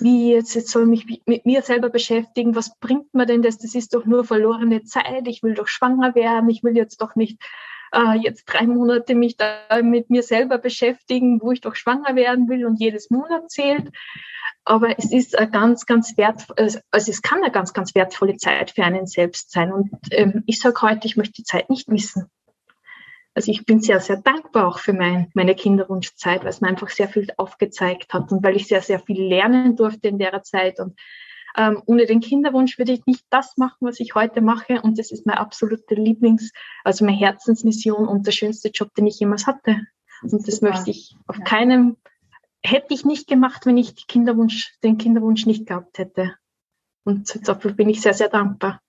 wie 0.00 0.32
jetzt, 0.32 0.54
jetzt 0.54 0.70
soll 0.70 0.92
ich 0.92 1.06
mich 1.06 1.22
mit 1.26 1.46
mir 1.46 1.62
selber 1.62 1.90
beschäftigen, 1.90 2.54
was 2.54 2.76
bringt 2.78 3.12
mir 3.14 3.26
denn 3.26 3.42
das? 3.42 3.58
Das 3.58 3.74
ist 3.74 3.94
doch 3.94 4.04
nur 4.04 4.24
verlorene 4.24 4.84
Zeit, 4.84 5.26
ich 5.26 5.42
will 5.42 5.54
doch 5.54 5.68
schwanger 5.68 6.14
werden, 6.14 6.48
ich 6.50 6.62
will 6.62 6.76
jetzt 6.76 7.00
doch 7.00 7.14
nicht 7.14 7.40
äh, 7.92 8.18
jetzt 8.18 8.44
drei 8.46 8.66
Monate 8.66 9.14
mich 9.14 9.36
da 9.36 9.58
mit 9.82 10.10
mir 10.10 10.22
selber 10.22 10.58
beschäftigen, 10.58 11.40
wo 11.40 11.52
ich 11.52 11.60
doch 11.60 11.74
schwanger 11.74 12.16
werden 12.16 12.48
will 12.48 12.66
und 12.66 12.80
jedes 12.80 13.10
Monat 13.10 13.50
zählt. 13.50 13.90
Aber 14.64 14.98
es 14.98 15.12
ist 15.12 15.38
eine 15.38 15.50
ganz, 15.50 15.86
ganz 15.86 16.16
wertvoll, 16.18 16.56
also 16.90 17.10
es 17.10 17.22
kann 17.22 17.42
eine 17.42 17.50
ganz, 17.50 17.72
ganz 17.72 17.94
wertvolle 17.94 18.36
Zeit 18.36 18.72
für 18.72 18.84
einen 18.84 19.06
selbst 19.06 19.50
sein. 19.50 19.72
Und 19.72 19.90
ähm, 20.10 20.42
ich 20.46 20.60
sage 20.60 20.82
heute, 20.82 21.06
ich 21.06 21.16
möchte 21.16 21.34
die 21.34 21.44
Zeit 21.44 21.70
nicht 21.70 21.88
missen. 21.88 22.30
Also 23.34 23.52
ich 23.52 23.64
bin 23.64 23.80
sehr, 23.80 24.00
sehr 24.00 24.16
dankbar 24.16 24.66
auch 24.66 24.80
für 24.80 24.92
mein, 24.92 25.30
meine 25.32 25.54
Kinderwunschzeit, 25.54 26.42
weil 26.42 26.50
es 26.50 26.60
mir 26.60 26.68
einfach 26.68 26.90
sehr 26.90 27.08
viel 27.08 27.28
aufgezeigt 27.36 28.12
hat 28.12 28.32
und 28.32 28.42
weil 28.42 28.56
ich 28.56 28.66
sehr, 28.66 28.82
sehr 28.82 28.98
viel 28.98 29.22
lernen 29.22 29.76
durfte 29.76 30.08
in 30.08 30.18
der 30.18 30.42
Zeit. 30.42 30.80
Und 30.80 30.98
ähm, 31.58 31.82
ohne 31.86 32.06
den 32.06 32.20
Kinderwunsch 32.20 32.78
würde 32.78 32.92
ich 32.92 33.04
nicht 33.06 33.24
das 33.30 33.56
machen, 33.56 33.78
was 33.80 33.98
ich 33.98 34.14
heute 34.14 34.40
mache. 34.40 34.80
Und 34.80 34.96
das 34.96 35.10
ist 35.10 35.26
meine 35.26 35.40
absolute 35.40 35.96
Lieblings-, 35.96 36.52
also 36.84 37.04
meine 37.04 37.18
Herzensmission 37.18 38.06
und 38.06 38.26
der 38.26 38.32
schönste 38.32 38.68
Job, 38.68 38.94
den 38.94 39.08
ich 39.08 39.18
jemals 39.18 39.46
hatte. 39.48 39.80
Und 40.22 40.46
das 40.46 40.56
Super. 40.56 40.70
möchte 40.70 40.90
ich 40.90 41.16
auf 41.26 41.38
ja. 41.38 41.44
keinem, 41.44 41.96
hätte 42.62 42.94
ich 42.94 43.04
nicht 43.04 43.26
gemacht, 43.26 43.66
wenn 43.66 43.76
ich 43.76 44.06
Kinderwunsch, 44.06 44.72
den 44.84 44.98
Kinderwunsch 44.98 45.46
nicht 45.46 45.66
gehabt 45.66 45.98
hätte. 45.98 46.36
Und 47.04 47.48
dafür 47.48 47.72
bin 47.72 47.88
ich 47.88 48.02
sehr, 48.02 48.14
sehr 48.14 48.28
dankbar. 48.28 48.80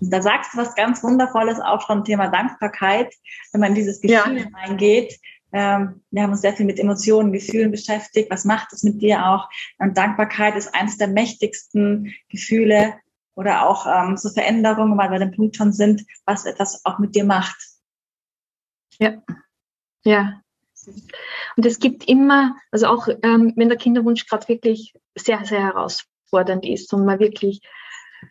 Da 0.00 0.22
sagst 0.22 0.54
du 0.54 0.58
was 0.58 0.74
ganz 0.74 1.02
Wundervolles 1.02 1.60
auch 1.60 1.80
schon 1.80 2.04
Thema 2.04 2.28
Dankbarkeit, 2.28 3.12
wenn 3.52 3.60
man 3.60 3.70
in 3.70 3.76
dieses 3.76 4.00
Gefühl 4.00 4.38
ja. 4.38 4.46
reingeht. 4.54 5.18
Ähm, 5.54 6.02
wir 6.10 6.22
haben 6.22 6.32
uns 6.32 6.40
sehr 6.40 6.52
viel 6.52 6.66
mit 6.66 6.80
Emotionen, 6.80 7.32
Gefühlen 7.32 7.70
beschäftigt. 7.70 8.28
Was 8.28 8.44
macht 8.44 8.72
es 8.72 8.82
mit 8.82 9.00
dir 9.00 9.24
auch? 9.24 9.48
Und 9.78 9.96
Dankbarkeit 9.96 10.56
ist 10.56 10.74
eines 10.74 10.98
der 10.98 11.06
mächtigsten 11.06 12.12
Gefühle 12.28 12.94
oder 13.36 13.68
auch 13.68 13.86
ähm, 13.86 14.16
so 14.16 14.30
Veränderungen, 14.30 14.98
weil 14.98 15.12
wir 15.12 15.20
den 15.20 15.30
Punkt 15.30 15.56
schon 15.56 15.72
sind, 15.72 16.02
was 16.26 16.44
etwas 16.44 16.84
auch 16.84 16.98
mit 16.98 17.14
dir 17.14 17.24
macht. 17.24 17.56
Ja, 18.98 19.22
ja. 20.04 20.40
Und 21.56 21.64
es 21.64 21.78
gibt 21.78 22.08
immer, 22.08 22.56
also 22.72 22.88
auch 22.88 23.06
ähm, 23.22 23.52
wenn 23.54 23.68
der 23.68 23.78
Kinderwunsch 23.78 24.26
gerade 24.26 24.48
wirklich 24.48 24.92
sehr, 25.14 25.44
sehr 25.44 25.62
herausfordernd 25.62 26.66
ist 26.66 26.92
und 26.92 27.04
man 27.04 27.20
wirklich 27.20 27.60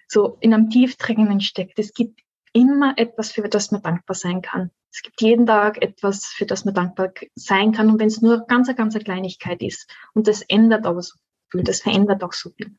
so 0.07 0.37
in 0.41 0.53
einem 0.53 0.69
Tiefdringenden 0.69 1.39
steckt. 1.39 1.79
Es 1.79 1.93
gibt 1.93 2.19
immer 2.53 2.93
etwas, 2.97 3.31
für 3.31 3.49
das 3.49 3.71
man 3.71 3.81
dankbar 3.81 4.15
sein 4.15 4.41
kann. 4.41 4.71
Es 4.91 5.01
gibt 5.01 5.21
jeden 5.21 5.45
Tag 5.45 5.81
etwas, 5.81 6.25
für 6.25 6.45
das 6.45 6.65
man 6.65 6.75
dankbar 6.75 7.13
sein 7.35 7.71
kann. 7.71 7.89
Und 7.89 7.99
wenn 7.99 8.07
es 8.07 8.21
nur 8.21 8.45
ganz, 8.45 8.73
ganz 8.75 8.95
eine 8.95 9.03
Kleinigkeit 9.03 9.61
ist. 9.61 9.91
Und 10.13 10.27
das 10.27 10.43
ändert 10.43 10.85
aber 10.85 11.01
so 11.01 11.15
viel. 11.51 11.63
Das 11.63 11.81
verändert 11.81 12.23
auch 12.23 12.33
so 12.33 12.51
viel. 12.51 12.75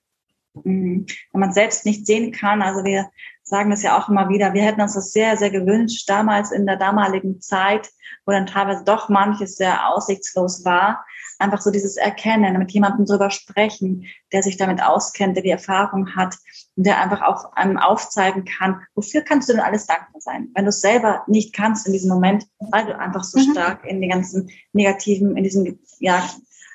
Mhm. 0.62 1.06
Wenn 1.32 1.40
man 1.40 1.52
selbst 1.52 1.84
nicht 1.84 2.06
sehen 2.06 2.32
kann, 2.32 2.62
also 2.62 2.84
wir 2.84 3.10
sagen 3.44 3.70
das 3.70 3.82
ja 3.82 3.98
auch 3.98 4.08
immer 4.08 4.30
wieder. 4.30 4.54
Wir 4.54 4.62
hätten 4.62 4.80
uns 4.80 4.94
das 4.94 5.12
sehr, 5.12 5.36
sehr 5.36 5.50
gewünscht, 5.50 6.08
damals 6.08 6.50
in 6.50 6.66
der 6.66 6.76
damaligen 6.76 7.40
Zeit, 7.42 7.90
wo 8.24 8.32
dann 8.32 8.46
teilweise 8.46 8.84
doch 8.84 9.10
manches 9.10 9.56
sehr 9.56 9.88
aussichtslos 9.90 10.64
war. 10.64 11.04
Einfach 11.38 11.60
so 11.60 11.70
dieses 11.70 11.96
Erkennen, 11.96 12.58
mit 12.58 12.72
jemandem 12.72 13.04
drüber 13.04 13.30
sprechen, 13.30 14.06
der 14.32 14.42
sich 14.42 14.56
damit 14.56 14.82
auskennt, 14.82 15.36
der 15.36 15.42
die 15.42 15.50
Erfahrung 15.50 16.16
hat 16.16 16.36
und 16.76 16.86
der 16.86 17.02
einfach 17.02 17.20
auch 17.22 17.52
einem 17.52 17.76
aufzeigen 17.76 18.46
kann, 18.46 18.80
wofür 18.94 19.20
kannst 19.20 19.48
du 19.48 19.52
denn 19.52 19.62
alles 19.62 19.86
dankbar 19.86 20.20
sein? 20.20 20.48
Wenn 20.54 20.64
du 20.64 20.70
es 20.70 20.80
selber 20.80 21.24
nicht 21.26 21.54
kannst 21.54 21.86
in 21.86 21.92
diesem 21.92 22.10
Moment, 22.10 22.46
weil 22.58 22.86
du 22.86 22.98
einfach 22.98 23.24
so 23.24 23.38
mhm. 23.38 23.52
stark 23.52 23.84
in 23.84 24.00
die 24.00 24.08
ganzen 24.08 24.48
negativen, 24.72 25.36
in 25.36 25.44
diesem, 25.44 25.78
ja, 25.98 26.22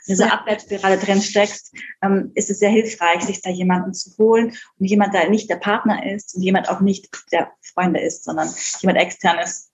dieser 0.10 0.34
Abwärtsspirale 0.34 0.98
drin 0.98 1.22
steckst, 1.22 1.74
ähm, 2.02 2.32
ist 2.36 2.50
es 2.50 2.60
sehr 2.60 2.70
hilfreich, 2.70 3.22
sich 3.24 3.42
da 3.42 3.50
jemanden 3.50 3.94
zu 3.94 4.18
holen 4.18 4.58
und 4.80 4.86
jemand, 4.86 5.14
der 5.14 5.30
nicht 5.30 5.50
der 5.50 5.58
Partner 5.58 6.12
ist 6.12 6.36
und 6.36 6.42
jemand 6.42 6.70
auch 6.70 6.82
nicht 6.82 7.10
der 7.32 7.52
Freunde 7.62 8.02
ist, 8.02 8.24
sondern 8.24 8.50
jemand 8.82 9.00
externes. 9.00 9.72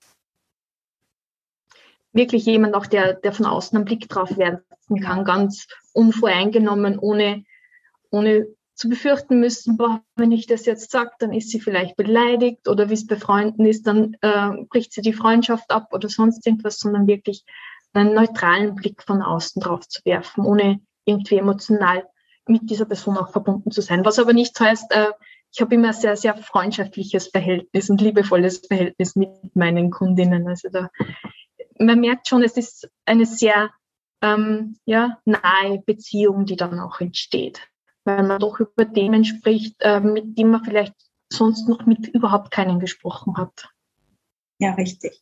Wirklich 2.11 2.45
jemand 2.45 2.75
auch, 2.75 2.85
der, 2.85 3.13
der 3.13 3.31
von 3.31 3.45
außen 3.45 3.75
einen 3.75 3.85
Blick 3.85 4.07
drauf 4.07 4.37
werfen 4.37 5.01
kann, 5.01 5.25
ganz 5.25 5.67
unvoreingenommen, 5.93 6.99
ohne, 6.99 7.43
ohne 8.09 8.47
zu 8.75 8.89
befürchten 8.89 9.39
müssen, 9.39 9.77
boah, 9.77 10.03
wenn 10.15 10.33
ich 10.33 10.47
das 10.47 10.65
jetzt 10.65 10.91
sage, 10.91 11.11
dann 11.19 11.33
ist 11.33 11.49
sie 11.49 11.61
vielleicht 11.61 11.95
beleidigt 11.95 12.67
oder 12.67 12.89
wie 12.89 12.93
es 12.93 13.07
bei 13.07 13.15
Freunden 13.15 13.65
ist, 13.65 13.87
dann 13.87 14.17
äh, 14.21 14.51
bricht 14.69 14.91
sie 14.91 15.01
die 15.01 15.13
Freundschaft 15.13 15.71
ab 15.71 15.93
oder 15.93 16.09
sonst 16.09 16.45
irgendwas, 16.45 16.79
sondern 16.79 17.07
wirklich 17.07 17.45
einen 17.95 18.13
neutralen 18.13 18.75
Blick 18.75 19.03
von 19.03 19.21
außen 19.21 19.61
drauf 19.61 19.87
zu 19.87 20.01
werfen, 20.05 20.45
ohne 20.45 20.79
irgendwie 21.05 21.37
emotional 21.37 22.07
mit 22.47 22.69
dieser 22.69 22.85
Person 22.85 23.17
auch 23.17 23.31
verbunden 23.31 23.71
zu 23.71 23.81
sein. 23.81 24.05
Was 24.05 24.19
aber 24.19 24.33
nicht 24.33 24.59
heißt, 24.59 24.91
äh, 24.91 25.11
ich 25.51 25.61
habe 25.61 25.75
immer 25.75 25.89
ein 25.89 25.93
sehr, 25.93 26.17
sehr 26.17 26.35
freundschaftliches 26.35 27.27
Verhältnis 27.27 27.89
und 27.89 28.01
liebevolles 28.01 28.67
Verhältnis 28.67 29.15
mit 29.15 29.29
meinen 29.55 29.89
Kundinnen. 29.89 30.47
Also 30.47 30.69
da, 30.69 30.89
man 31.79 32.01
merkt 32.01 32.27
schon, 32.27 32.43
es 32.43 32.57
ist 32.57 32.89
eine 33.05 33.25
sehr 33.25 33.71
ähm, 34.21 34.77
ja, 34.85 35.17
nahe 35.25 35.81
Beziehung, 35.85 36.45
die 36.45 36.55
dann 36.57 36.79
auch 36.79 36.99
entsteht, 36.99 37.61
weil 38.03 38.23
man 38.23 38.39
doch 38.39 38.59
über 38.59 38.91
Themen 38.91 39.23
spricht, 39.23 39.75
äh, 39.79 40.01
mit 40.01 40.37
denen 40.37 40.51
man 40.51 40.63
vielleicht 40.63 40.93
sonst 41.31 41.67
noch 41.67 41.85
mit 41.85 42.07
überhaupt 42.07 42.51
keinen 42.51 42.79
gesprochen 42.79 43.37
hat. 43.37 43.69
Ja, 44.59 44.73
richtig. 44.73 45.21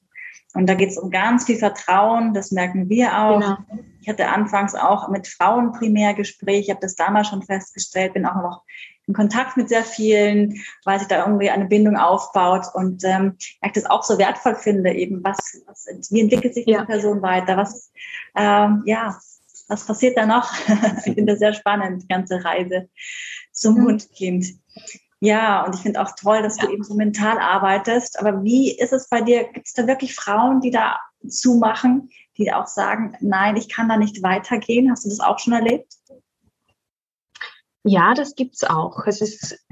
Und 0.54 0.68
da 0.68 0.76
geht 0.76 0.90
es 0.90 0.98
um 0.98 1.10
ganz 1.10 1.46
viel 1.46 1.58
Vertrauen, 1.58 2.34
das 2.34 2.52
merken 2.52 2.90
wir 2.90 3.18
auch. 3.18 3.40
Genau. 3.40 3.58
Ich 4.02 4.10
hatte 4.10 4.28
anfangs 4.28 4.76
auch 4.76 5.10
mit 5.10 5.28
Frauen 5.28 5.72
primär 5.72 6.14
Gespräche, 6.14 6.60
ich 6.60 6.70
habe 6.70 6.82
das 6.82 6.96
damals 6.96 7.30
schon 7.30 7.42
festgestellt, 7.42 8.14
bin 8.14 8.26
auch 8.26 8.36
noch 8.36 8.64
in 9.08 9.14
Kontakt 9.14 9.58
mit 9.58 9.70
sehr 9.70 9.84
vielen, 9.84 10.62
weil 10.86 11.00
sich 11.00 11.08
da 11.08 11.26
irgendwie 11.26 11.50
eine 11.50 11.66
Bindung 11.66 11.98
aufbaut 11.98 12.66
und 12.74 13.04
ähm, 13.04 13.38
ich 13.66 13.72
das 13.74 13.86
auch 13.86 14.04
so 14.04 14.18
wertvoll 14.18 14.56
finde, 14.56 14.94
eben 14.94 15.24
was, 15.24 15.62
was 15.66 15.88
wie 16.12 16.22
entwickelt 16.22 16.54
sich 16.54 16.66
ja. 16.66 16.82
die 16.82 16.86
Person 16.86 17.22
weiter, 17.22 17.58
was 17.58 17.92
ähm, 18.36 18.84
ja, 18.86 19.18
was 19.68 19.86
passiert 19.86 20.18
da 20.18 20.26
noch? 20.26 20.54
ich 20.98 21.04
finde 21.04 21.34
das 21.34 21.40
sehr 21.40 21.54
spannend, 21.54 22.04
die 22.04 22.08
ganze 22.08 22.44
Reise 22.44 22.90
zum 23.52 23.76
mhm. 23.76 23.86
Hundkind. 23.86 24.46
Ja, 25.24 25.66
und 25.66 25.74
ich 25.74 25.80
finde 25.80 26.02
auch 26.02 26.12
toll, 26.20 26.42
dass 26.42 26.58
ja. 26.58 26.66
du 26.66 26.74
eben 26.74 26.84
so 26.84 26.96
mental 26.96 27.40
arbeitest. 27.40 28.20
Aber 28.20 28.44
wie 28.44 28.78
ist 28.78 28.92
es 28.92 29.08
bei 29.08 29.22
dir? 29.22 29.46
Gibt 29.46 29.68
es 29.68 29.74
da 29.74 29.88
wirklich 29.88 30.16
Frauen, 30.16 30.60
die 30.60 30.70
da 30.70 31.00
zumachen, 31.26 32.10
die 32.38 32.52
auch 32.52 32.68
sagen, 32.68 33.16
nein, 33.22 33.56
ich 33.56 33.70
kann 33.70 33.88
da 33.88 33.96
nicht 33.96 34.22
weitergehen? 34.22 34.92
Hast 34.92 35.06
du 35.06 35.10
das 35.10 35.22
auch 35.22 35.40
schon 35.40 35.54
erlebt? 35.54 35.94
Ja, 37.86 38.14
das 38.14 38.36
gibt 38.36 38.56
es 38.56 38.66
auch. 38.66 39.08
Es 39.08 39.22
ist, 39.22 39.66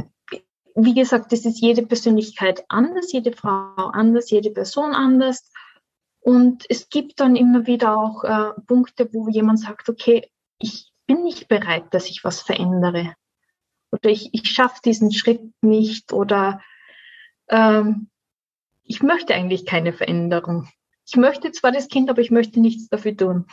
wie 0.74 0.94
gesagt, 0.94 1.34
es 1.34 1.44
ist 1.44 1.60
jede 1.60 1.86
Persönlichkeit 1.86 2.64
anders, 2.70 3.12
jede 3.12 3.34
Frau 3.34 3.88
anders, 3.92 4.30
jede 4.30 4.52
Person 4.52 4.94
anders. 4.94 5.52
Und 6.22 6.64
es 6.70 6.88
gibt 6.88 7.20
dann 7.20 7.36
immer 7.36 7.68
wieder 7.68 7.98
auch 7.98 8.24
äh, 8.24 8.54
Punkte, 8.68 9.10
wo 9.12 9.28
jemand 9.28 9.60
sagt, 9.60 9.90
okay, 9.90 10.32
ich 10.60 10.94
bin 11.08 11.24
nicht 11.24 11.50
bereit, 11.50 11.94
dass 11.94 12.06
ich 12.06 12.24
was 12.24 12.40
verändere 12.40 13.16
oder 13.92 14.10
ich, 14.10 14.30
ich 14.34 14.50
schaffe 14.50 14.80
diesen 14.84 15.12
Schritt 15.12 15.42
nicht 15.62 16.14
oder 16.14 16.62
ähm, 17.50 18.10
ich 18.84 19.02
möchte 19.02 19.34
eigentlich 19.34 19.66
keine 19.66 19.94
Veränderung. 19.94 20.70
Ich 21.06 21.16
möchte 21.16 21.52
zwar 21.52 21.72
das 21.72 21.88
Kind, 21.88 22.10
aber 22.10 22.22
ich 22.22 22.32
möchte 22.32 22.60
nichts 22.60 22.88
dafür 22.90 23.16
tun. 23.16 23.48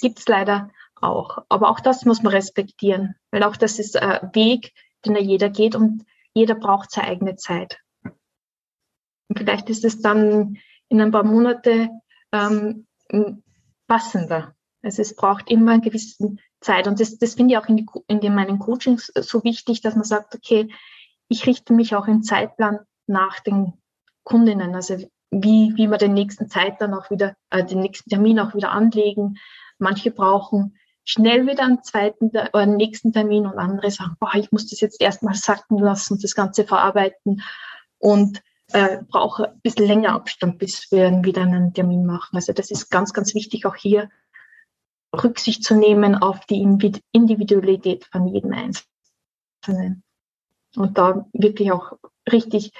Gibt 0.00 0.18
es 0.18 0.28
leider 0.28 0.70
auch. 1.00 1.38
Aber 1.48 1.70
auch 1.70 1.80
das 1.80 2.04
muss 2.04 2.22
man 2.22 2.32
respektieren, 2.32 3.14
weil 3.30 3.42
auch 3.42 3.56
das 3.56 3.78
ist 3.78 3.96
ein 3.96 4.34
Weg, 4.34 4.72
den 5.04 5.14
ja 5.14 5.20
jeder 5.20 5.50
geht 5.50 5.76
und 5.76 6.04
jeder 6.34 6.54
braucht 6.54 6.90
seine 6.90 7.08
eigene 7.08 7.36
Zeit. 7.36 7.78
Und 8.02 9.38
vielleicht 9.38 9.70
ist 9.70 9.84
es 9.84 10.00
dann 10.00 10.58
in 10.88 11.00
ein 11.00 11.10
paar 11.10 11.24
Monate 11.24 11.88
ähm, 12.32 12.86
passender. 13.86 14.54
Also 14.82 15.02
es 15.02 15.14
braucht 15.16 15.50
immer 15.50 15.72
einen 15.72 15.82
gewissen 15.82 16.40
Zeit. 16.64 16.88
Und 16.88 17.00
das, 17.00 17.18
das 17.18 17.34
finde 17.34 17.54
ich 17.54 17.58
auch 17.58 17.68
in, 17.68 17.76
die, 17.76 17.86
in 18.08 18.34
meinen 18.34 18.58
Coachings 18.58 19.12
so 19.14 19.44
wichtig, 19.44 19.82
dass 19.82 19.94
man 19.94 20.04
sagt, 20.04 20.34
okay, 20.34 20.68
ich 21.28 21.46
richte 21.46 21.72
mich 21.72 21.94
auch 21.94 22.06
im 22.06 22.22
Zeitplan 22.22 22.80
nach 23.06 23.40
den 23.40 23.74
Kundinnen, 24.24 24.74
also 24.74 24.98
wie, 25.30 25.72
wie 25.76 25.90
wir 25.90 25.98
den 25.98 26.14
nächsten 26.14 26.48
Zeit 26.48 26.80
dann 26.80 26.94
auch 26.94 27.10
wieder, 27.10 27.34
äh, 27.50 27.64
den 27.64 27.80
nächsten 27.80 28.08
Termin 28.08 28.40
auch 28.40 28.54
wieder 28.54 28.70
anlegen. 28.70 29.36
Manche 29.78 30.10
brauchen 30.10 30.76
schnell 31.04 31.46
wieder 31.46 31.64
einen 31.64 31.82
zweiten 31.82 32.28
oder 32.28 32.54
äh, 32.54 32.58
einen 32.58 32.76
nächsten 32.76 33.12
Termin 33.12 33.46
und 33.46 33.58
andere 33.58 33.90
sagen, 33.90 34.16
boah, 34.18 34.34
ich 34.34 34.50
muss 34.52 34.68
das 34.68 34.80
jetzt 34.80 35.00
erstmal 35.00 35.34
sacken 35.34 35.78
lassen 35.78 36.14
und 36.14 36.24
das 36.24 36.34
Ganze 36.34 36.64
verarbeiten 36.64 37.42
und 37.98 38.42
äh, 38.72 38.98
brauche 39.08 39.50
ein 39.50 39.60
bisschen 39.60 39.86
länger 39.86 40.14
Abstand, 40.14 40.58
bis 40.58 40.90
wir 40.90 41.10
wieder 41.24 41.42
einen 41.42 41.74
Termin 41.74 42.06
machen. 42.06 42.36
Also 42.36 42.52
das 42.52 42.70
ist 42.70 42.90
ganz, 42.90 43.12
ganz 43.12 43.34
wichtig, 43.34 43.66
auch 43.66 43.76
hier 43.76 44.08
Rücksicht 45.22 45.64
zu 45.64 45.74
nehmen 45.74 46.14
auf 46.14 46.44
die 46.46 46.62
Individualität 47.12 48.06
von 48.06 48.26
jedem 48.28 48.52
Einzelnen. 48.52 50.02
Und 50.76 50.98
da 50.98 51.26
wirklich 51.32 51.70
auch 51.72 51.92
richtig 52.30 52.72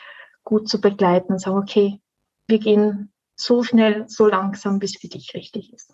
gut 0.42 0.68
zu 0.68 0.80
begleiten 0.80 1.32
und 1.32 1.38
sagen, 1.38 1.58
okay, 1.58 2.00
wir 2.46 2.58
gehen 2.58 3.12
so 3.36 3.62
schnell, 3.62 4.08
so 4.08 4.26
langsam, 4.26 4.78
bis 4.78 4.96
für 4.98 5.08
dich 5.08 5.34
richtig 5.34 5.72
ist. 5.72 5.92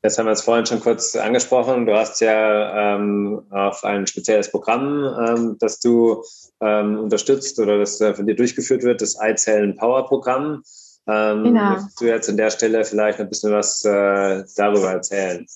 Jetzt 0.00 0.16
haben 0.16 0.26
wir 0.26 0.32
es 0.32 0.42
vorhin 0.42 0.64
schon 0.64 0.80
kurz 0.80 1.16
angesprochen. 1.16 1.84
Du 1.84 1.94
hast 1.94 2.20
ja 2.20 2.94
ähm, 2.94 3.42
auf 3.50 3.84
ein 3.84 4.06
spezielles 4.06 4.50
Programm, 4.50 5.04
ähm, 5.04 5.56
das 5.58 5.80
du 5.80 6.22
ähm, 6.60 7.00
unterstützt 7.00 7.58
oder 7.58 7.78
das 7.78 8.00
äh, 8.00 8.14
von 8.14 8.24
dir 8.26 8.36
durchgeführt 8.36 8.84
wird, 8.84 9.02
das 9.02 9.18
Eizellen 9.18 9.76
Power 9.76 10.06
Programm. 10.06 10.62
Ähm, 11.08 11.44
genau. 11.44 11.70
Möchtest 11.70 12.00
du 12.00 12.04
jetzt 12.04 12.28
an 12.28 12.36
der 12.36 12.50
Stelle 12.50 12.84
vielleicht 12.84 13.18
ein 13.18 13.28
bisschen 13.28 13.52
was 13.52 13.82
äh, 13.84 14.44
darüber 14.56 14.92
erzählen? 14.92 15.46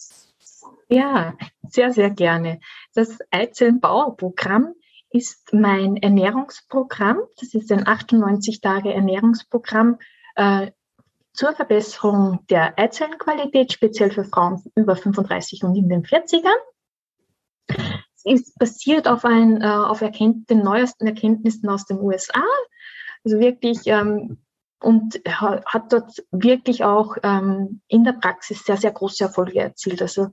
Ja, 0.88 1.34
sehr, 1.68 1.92
sehr 1.92 2.10
gerne. 2.10 2.60
Das 2.94 3.18
Eizellenbauerprogramm 3.30 4.74
ist 5.10 5.52
mein 5.52 5.96
Ernährungsprogramm. 5.96 7.18
Das 7.38 7.52
ist 7.54 7.70
ein 7.70 7.86
98 7.86 8.60
Tage 8.60 8.94
Ernährungsprogramm 8.94 9.98
äh, 10.36 10.70
zur 11.34 11.52
Verbesserung 11.52 12.40
der 12.48 12.78
Eizellenqualität, 12.78 13.72
speziell 13.72 14.10
für 14.10 14.24
Frauen 14.24 14.62
über 14.74 14.96
35 14.96 15.64
und 15.64 15.76
in 15.76 15.88
den 15.88 16.02
40ern. 16.02 16.50
Es 18.14 18.24
ist 18.24 18.58
basiert 18.58 19.08
auf, 19.08 19.24
ein, 19.24 19.60
äh, 19.60 19.66
auf 19.66 20.00
den 20.00 20.62
neuesten 20.62 21.06
Erkenntnissen 21.06 21.68
aus 21.68 21.84
den 21.86 22.00
USA. 22.00 22.44
Also 23.24 23.38
wirklich 23.38 23.80
ähm, 23.86 24.41
und 24.83 25.21
hat 25.25 25.92
dort 25.92 26.23
wirklich 26.31 26.85
auch 26.85 27.16
ähm, 27.23 27.81
in 27.88 28.05
der 28.05 28.12
Praxis 28.12 28.64
sehr, 28.64 28.77
sehr 28.77 28.92
große 28.92 29.25
Erfolge 29.25 29.61
erzielt. 29.61 30.03
Also 30.03 30.29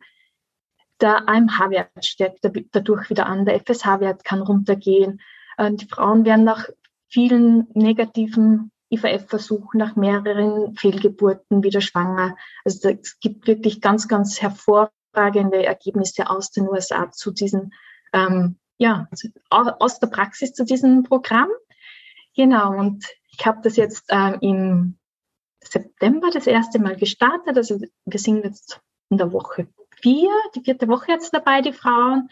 der 1.01 1.29
AMH-Wert 1.29 2.05
stärkt 2.05 2.39
dadurch 2.71 3.09
wieder 3.09 3.25
an, 3.25 3.45
der 3.45 3.59
FSH-Wert 3.59 4.23
kann 4.23 4.41
runtergehen. 4.41 5.21
Äh, 5.57 5.71
die 5.73 5.87
Frauen 5.87 6.25
werden 6.25 6.43
nach 6.43 6.67
vielen 7.07 7.67
negativen 7.73 8.71
IVF-Versuchen, 8.91 9.77
nach 9.77 9.95
mehreren 9.95 10.75
Fehlgeburten 10.75 11.63
wieder 11.63 11.81
schwanger. 11.81 12.35
Also 12.65 12.89
es 12.89 13.19
gibt 13.19 13.47
wirklich 13.47 13.81
ganz, 13.81 14.07
ganz 14.07 14.41
hervorragende 14.41 15.65
Ergebnisse 15.65 16.29
aus 16.29 16.51
den 16.51 16.67
USA 16.67 17.11
zu 17.11 17.31
diesen, 17.31 17.73
ähm, 18.13 18.57
ja, 18.77 19.07
aus 19.51 19.99
der 19.99 20.07
Praxis 20.07 20.53
zu 20.53 20.65
diesem 20.65 21.03
Programm. 21.03 21.49
Genau, 22.35 22.77
und 22.77 23.05
ich 23.39 23.45
habe 23.45 23.61
das 23.63 23.77
jetzt 23.77 24.05
ähm, 24.09 24.37
im 24.41 24.97
September 25.63 26.29
das 26.31 26.45
erste 26.45 26.79
Mal 26.79 26.97
gestartet. 26.97 27.55
Also 27.55 27.79
wir 28.05 28.19
sind 28.19 28.43
jetzt 28.43 28.81
in 29.09 29.17
der 29.17 29.31
Woche 29.31 29.67
vier, 30.01 30.29
die 30.55 30.61
vierte 30.61 30.87
Woche 30.87 31.11
jetzt 31.11 31.33
dabei, 31.33 31.61
die 31.61 31.73
Frauen. 31.73 32.29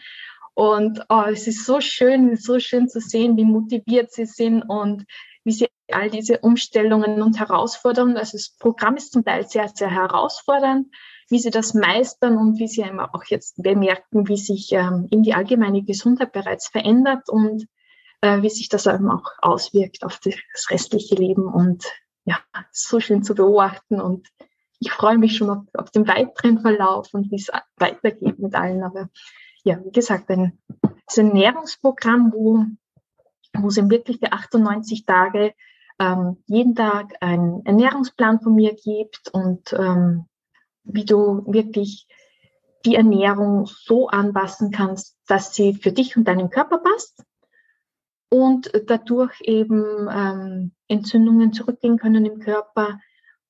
Und 0.54 1.00
oh, 1.08 1.24
es 1.30 1.46
ist 1.46 1.64
so 1.64 1.80
schön, 1.80 2.36
so 2.36 2.58
schön 2.58 2.88
zu 2.88 3.00
sehen, 3.00 3.36
wie 3.36 3.44
motiviert 3.44 4.12
sie 4.12 4.26
sind 4.26 4.62
und 4.62 5.04
wie 5.44 5.52
sie 5.52 5.68
all 5.90 6.10
diese 6.10 6.40
Umstellungen 6.40 7.22
und 7.22 7.38
Herausforderungen, 7.38 8.16
also 8.16 8.36
das 8.36 8.50
Programm 8.58 8.96
ist 8.96 9.12
zum 9.12 9.24
Teil 9.24 9.48
sehr, 9.48 9.68
sehr 9.68 9.90
herausfordernd, 9.90 10.88
wie 11.30 11.38
sie 11.38 11.50
das 11.50 11.74
meistern 11.74 12.36
und 12.36 12.58
wie 12.58 12.68
sie 12.68 12.84
auch 12.84 13.24
jetzt 13.28 13.62
bemerken, 13.62 14.28
wie 14.28 14.36
sich 14.36 14.72
ähm, 14.72 15.06
eben 15.10 15.22
die 15.22 15.34
allgemeine 15.34 15.82
Gesundheit 15.82 16.32
bereits 16.32 16.68
verändert 16.68 17.28
und 17.28 17.66
äh, 18.20 18.42
wie 18.42 18.50
sich 18.50 18.68
das 18.68 18.86
eben 18.86 19.10
auch 19.10 19.30
auswirkt 19.40 20.04
auf 20.04 20.18
das 20.20 20.70
restliche 20.70 21.14
Leben 21.14 21.46
und 21.46 21.84
ja, 22.24 22.38
so 22.72 23.00
schön 23.00 23.22
zu 23.22 23.34
beobachten 23.34 24.00
und 24.00 24.28
ich 24.80 24.92
freue 24.92 25.18
mich 25.18 25.36
schon 25.36 25.50
auf, 25.50 25.64
auf 25.74 25.90
den 25.90 26.06
weiteren 26.06 26.60
Verlauf 26.60 27.12
und 27.12 27.30
wie 27.30 27.36
es 27.36 27.50
weitergeht 27.76 28.38
mit 28.38 28.54
allen. 28.54 28.84
Aber 28.84 29.08
ja, 29.64 29.82
wie 29.84 29.90
gesagt, 29.90 30.30
ein, 30.30 30.58
ein 30.82 31.26
Ernährungsprogramm, 31.26 32.32
wo, 32.32 32.64
wo 33.54 33.68
es 33.68 33.76
eben 33.76 33.90
wirklich 33.90 34.18
für 34.18 34.32
98 34.32 35.04
Tage 35.04 35.52
ähm, 35.98 36.42
jeden 36.46 36.76
Tag 36.76 37.14
einen 37.20 37.66
Ernährungsplan 37.66 38.40
von 38.40 38.54
mir 38.54 38.74
gibt 38.74 39.30
und 39.32 39.72
ähm, 39.72 40.26
wie 40.84 41.04
du 41.04 41.44
wirklich 41.46 42.06
die 42.84 42.94
Ernährung 42.94 43.66
so 43.66 44.08
anpassen 44.08 44.70
kannst, 44.70 45.16
dass 45.26 45.54
sie 45.54 45.74
für 45.74 45.90
dich 45.90 46.16
und 46.16 46.28
deinen 46.28 46.50
Körper 46.50 46.78
passt 46.78 47.24
und 48.30 48.70
dadurch 48.86 49.40
eben 49.42 50.08
ähm, 50.10 50.72
Entzündungen 50.88 51.52
zurückgehen 51.52 51.98
können 51.98 52.26
im 52.26 52.40
Körper 52.40 53.00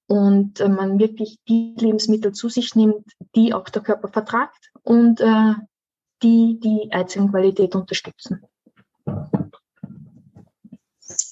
und 0.07 0.61
äh, 0.61 0.69
man 0.69 0.99
wirklich 0.99 1.39
die 1.49 1.75
Lebensmittel 1.79 2.33
zu 2.33 2.49
sich 2.49 2.75
nimmt, 2.75 3.05
die 3.35 3.53
auch 3.53 3.69
der 3.69 3.83
Körper 3.83 4.09
vertragt 4.09 4.71
und 4.83 5.21
äh, 5.21 5.55
die 6.23 6.59
die 6.61 6.89
Eizellenqualität 6.93 7.75
unterstützen. 7.75 8.43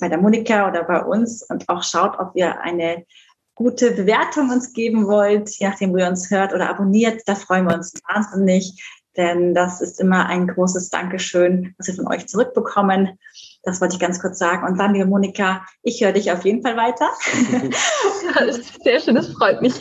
bei 0.00 0.08
der 0.08 0.18
Monika 0.18 0.68
oder 0.68 0.84
bei 0.84 1.02
uns 1.02 1.42
und 1.48 1.66
auch 1.70 1.82
schaut, 1.82 2.18
ob 2.18 2.32
ihr 2.34 2.60
eine 2.60 3.06
gute 3.54 3.90
Bewertung 3.90 4.50
uns 4.50 4.72
geben 4.72 5.06
wollt, 5.06 5.50
je 5.50 5.68
nachdem, 5.68 5.92
wo 5.92 5.98
ihr 5.98 6.08
uns 6.08 6.30
hört 6.30 6.54
oder 6.54 6.70
abonniert, 6.70 7.22
da 7.26 7.34
freuen 7.34 7.66
wir 7.66 7.74
uns 7.74 7.92
wahnsinnig, 8.08 8.82
denn 9.16 9.54
das 9.54 9.80
ist 9.80 10.00
immer 10.00 10.26
ein 10.26 10.46
großes 10.46 10.88
Dankeschön, 10.88 11.74
was 11.76 11.88
wir 11.88 11.94
von 11.94 12.08
euch 12.08 12.26
zurückbekommen. 12.26 13.18
Das 13.62 13.80
wollte 13.80 13.94
ich 13.94 14.00
ganz 14.00 14.20
kurz 14.20 14.38
sagen. 14.38 14.66
Und 14.66 14.78
dann, 14.78 14.94
liebe 14.94 15.06
Monika, 15.06 15.66
ich 15.82 16.02
höre 16.02 16.12
dich 16.12 16.32
auf 16.32 16.44
jeden 16.44 16.62
Fall 16.62 16.76
weiter. 16.76 17.10
Das 18.38 18.58
ist 18.58 18.82
sehr 18.84 19.00
schön, 19.00 19.16
das 19.16 19.28
freut 19.32 19.60
mich. 19.60 19.78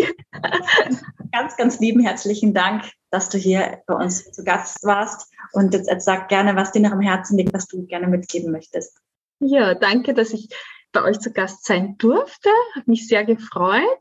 Ganz, 1.31 1.55
ganz 1.55 1.79
lieben 1.79 2.01
herzlichen 2.01 2.53
Dank, 2.53 2.83
dass 3.11 3.29
du 3.29 3.37
hier 3.37 3.81
bei 3.85 3.93
uns 3.93 4.31
zu 4.31 4.43
Gast 4.43 4.83
warst. 4.83 5.31
Und 5.53 5.73
jetzt 5.73 6.03
sag 6.03 6.29
gerne, 6.29 6.55
was 6.55 6.71
dir 6.71 6.81
noch 6.81 6.91
am 6.91 7.01
Herzen 7.01 7.37
liegt, 7.37 7.53
was 7.53 7.67
du 7.67 7.85
gerne 7.85 8.07
mitgeben 8.07 8.51
möchtest. 8.51 8.97
Ja, 9.39 9.75
danke, 9.75 10.13
dass 10.13 10.33
ich 10.33 10.49
bei 10.91 11.03
euch 11.03 11.19
zu 11.19 11.31
Gast 11.31 11.65
sein 11.65 11.97
durfte. 11.97 12.49
Hat 12.75 12.87
mich 12.87 13.07
sehr 13.07 13.25
gefreut. 13.25 13.99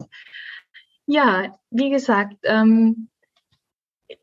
Ja, 1.06 1.58
wie 1.70 1.90
gesagt, 1.90 2.36
ähm, 2.44 3.08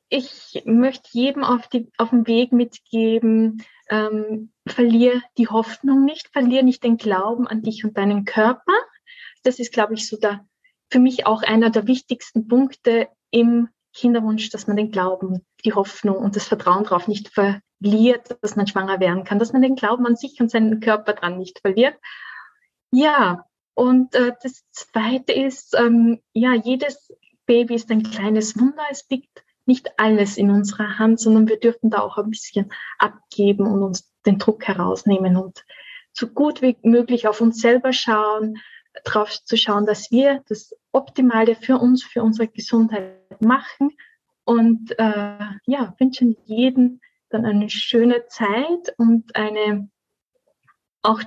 ich 0.10 0.62
möchte 0.66 1.10
jedem 1.12 1.44
auf, 1.44 1.68
die, 1.68 1.92
auf 1.98 2.12
dem 2.12 2.28
Weg 2.28 2.52
mitgeben, 2.52 3.64
ähm, 3.90 4.52
verlier 4.68 5.22
die 5.38 5.48
Hoffnung 5.48 6.06
nicht, 6.06 6.30
verlier 6.32 6.64
nicht 6.64 6.84
den 6.84 6.98
Glauben 6.98 7.48
an 7.48 7.62
dich 7.62 7.84
und 7.84 7.98
deinen 7.98 8.26
Körper. 8.26 8.74
Das 9.44 9.60
ist, 9.60 9.74
glaube 9.74 9.94
ich, 9.94 10.08
so 10.08 10.18
der, 10.18 10.48
für 10.92 11.00
mich 11.00 11.26
auch 11.26 11.44
einer 11.44 11.70
der 11.70 11.88
wichtigsten 11.88 12.48
Punkte 12.48 13.10
im 13.32 13.70
Kinderwunsch, 13.94 14.50
dass 14.50 14.68
man 14.68 14.78
den 14.78 14.92
Glauben, 14.92 15.46
die 15.64 15.74
Hoffnung 15.74 16.18
und 16.18 16.36
das 16.36 16.48
Vertrauen 16.48 16.84
darauf 16.84 17.08
nicht 17.08 17.30
verliert, 17.30 18.38
dass 18.42 18.56
man 18.56 18.68
schwanger 18.68 19.00
werden 19.00 19.24
kann, 19.24 19.40
dass 19.40 19.54
man 19.54 19.62
den 19.62 19.76
Glauben 19.76 20.06
an 20.06 20.16
sich 20.16 20.40
und 20.42 20.52
seinen 20.52 20.80
Körper 20.80 21.14
dran 21.14 21.38
nicht 21.38 21.60
verliert 21.60 21.96
ja, 22.96 23.46
und 23.74 24.16
äh, 24.16 24.32
das 24.42 24.64
Zweite 24.72 25.34
ist, 25.34 25.76
ähm, 25.78 26.22
ja, 26.34 26.54
jedes 26.54 27.14
Baby 27.46 27.76
ist 27.76 27.92
ein 27.92 28.04
kleines 28.04 28.58
Wunder. 28.58 28.84
Es 28.90 29.06
liegt 29.10 29.44
nicht 29.66 30.00
alles 30.00 30.38
in 30.38 30.50
unserer 30.50 30.98
Hand, 30.98 31.20
sondern 31.20 31.48
wir 31.48 31.60
dürfen 31.60 31.90
da 31.90 32.00
auch 32.00 32.18
ein 32.18 32.30
bisschen 32.30 32.72
abgeben 32.98 33.68
und 33.68 33.84
uns 33.84 34.14
den 34.26 34.40
Druck 34.40 34.66
herausnehmen 34.68 35.36
und 35.36 35.66
so 36.14 36.28
gut 36.28 36.62
wie 36.62 36.78
möglich 36.84 37.28
auf 37.28 37.42
uns 37.42 37.60
selber 37.60 37.92
schauen, 37.92 38.60
darauf 39.04 39.44
zu 39.44 39.58
schauen, 39.58 39.86
dass 39.86 40.10
wir 40.12 40.42
das 40.48 40.74
Optimale 40.94 41.56
für 41.56 41.78
uns, 41.78 42.04
für 42.04 42.24
unsere 42.24 42.48
Gesundheit 42.48 43.42
machen 43.42 43.92
und 44.46 44.98
äh, 44.98 45.38
ja, 45.66 45.94
wünschen 46.00 46.38
jedem 46.46 47.02
dann 47.30 47.46
eine 47.46 47.70
schöne 47.70 48.28
Zeit 48.28 48.94
und 48.98 49.36
eine 49.36 49.90
auch 51.02 51.22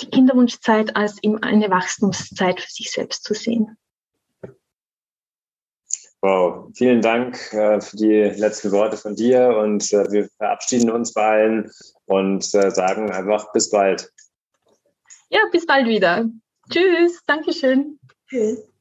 die 0.00 0.10
Kinderwunschzeit 0.10 0.96
als 0.96 1.18
eine 1.42 1.70
Wachstumszeit 1.70 2.60
für 2.60 2.70
sich 2.70 2.90
selbst 2.90 3.24
zu 3.24 3.34
sehen. 3.34 3.76
Wow, 6.20 6.70
vielen 6.74 7.02
Dank 7.02 7.52
äh, 7.52 7.82
für 7.82 7.98
die 7.98 8.22
letzten 8.40 8.72
Worte 8.72 8.96
von 8.96 9.14
dir 9.14 9.58
und 9.58 9.92
äh, 9.92 10.10
wir 10.10 10.28
verabschieden 10.38 10.88
uns 10.90 11.12
bei 11.12 11.22
allen 11.22 11.70
und 12.06 12.42
äh, 12.54 12.70
sagen 12.70 13.10
einfach 13.10 13.52
bis 13.52 13.68
bald. 13.68 14.10
Ja, 15.28 15.40
bis 15.52 15.66
bald 15.66 15.86
wieder. 15.86 16.26
Tschüss, 16.70 17.20
Dankeschön. 17.26 17.98
Tschüss. 18.26 18.73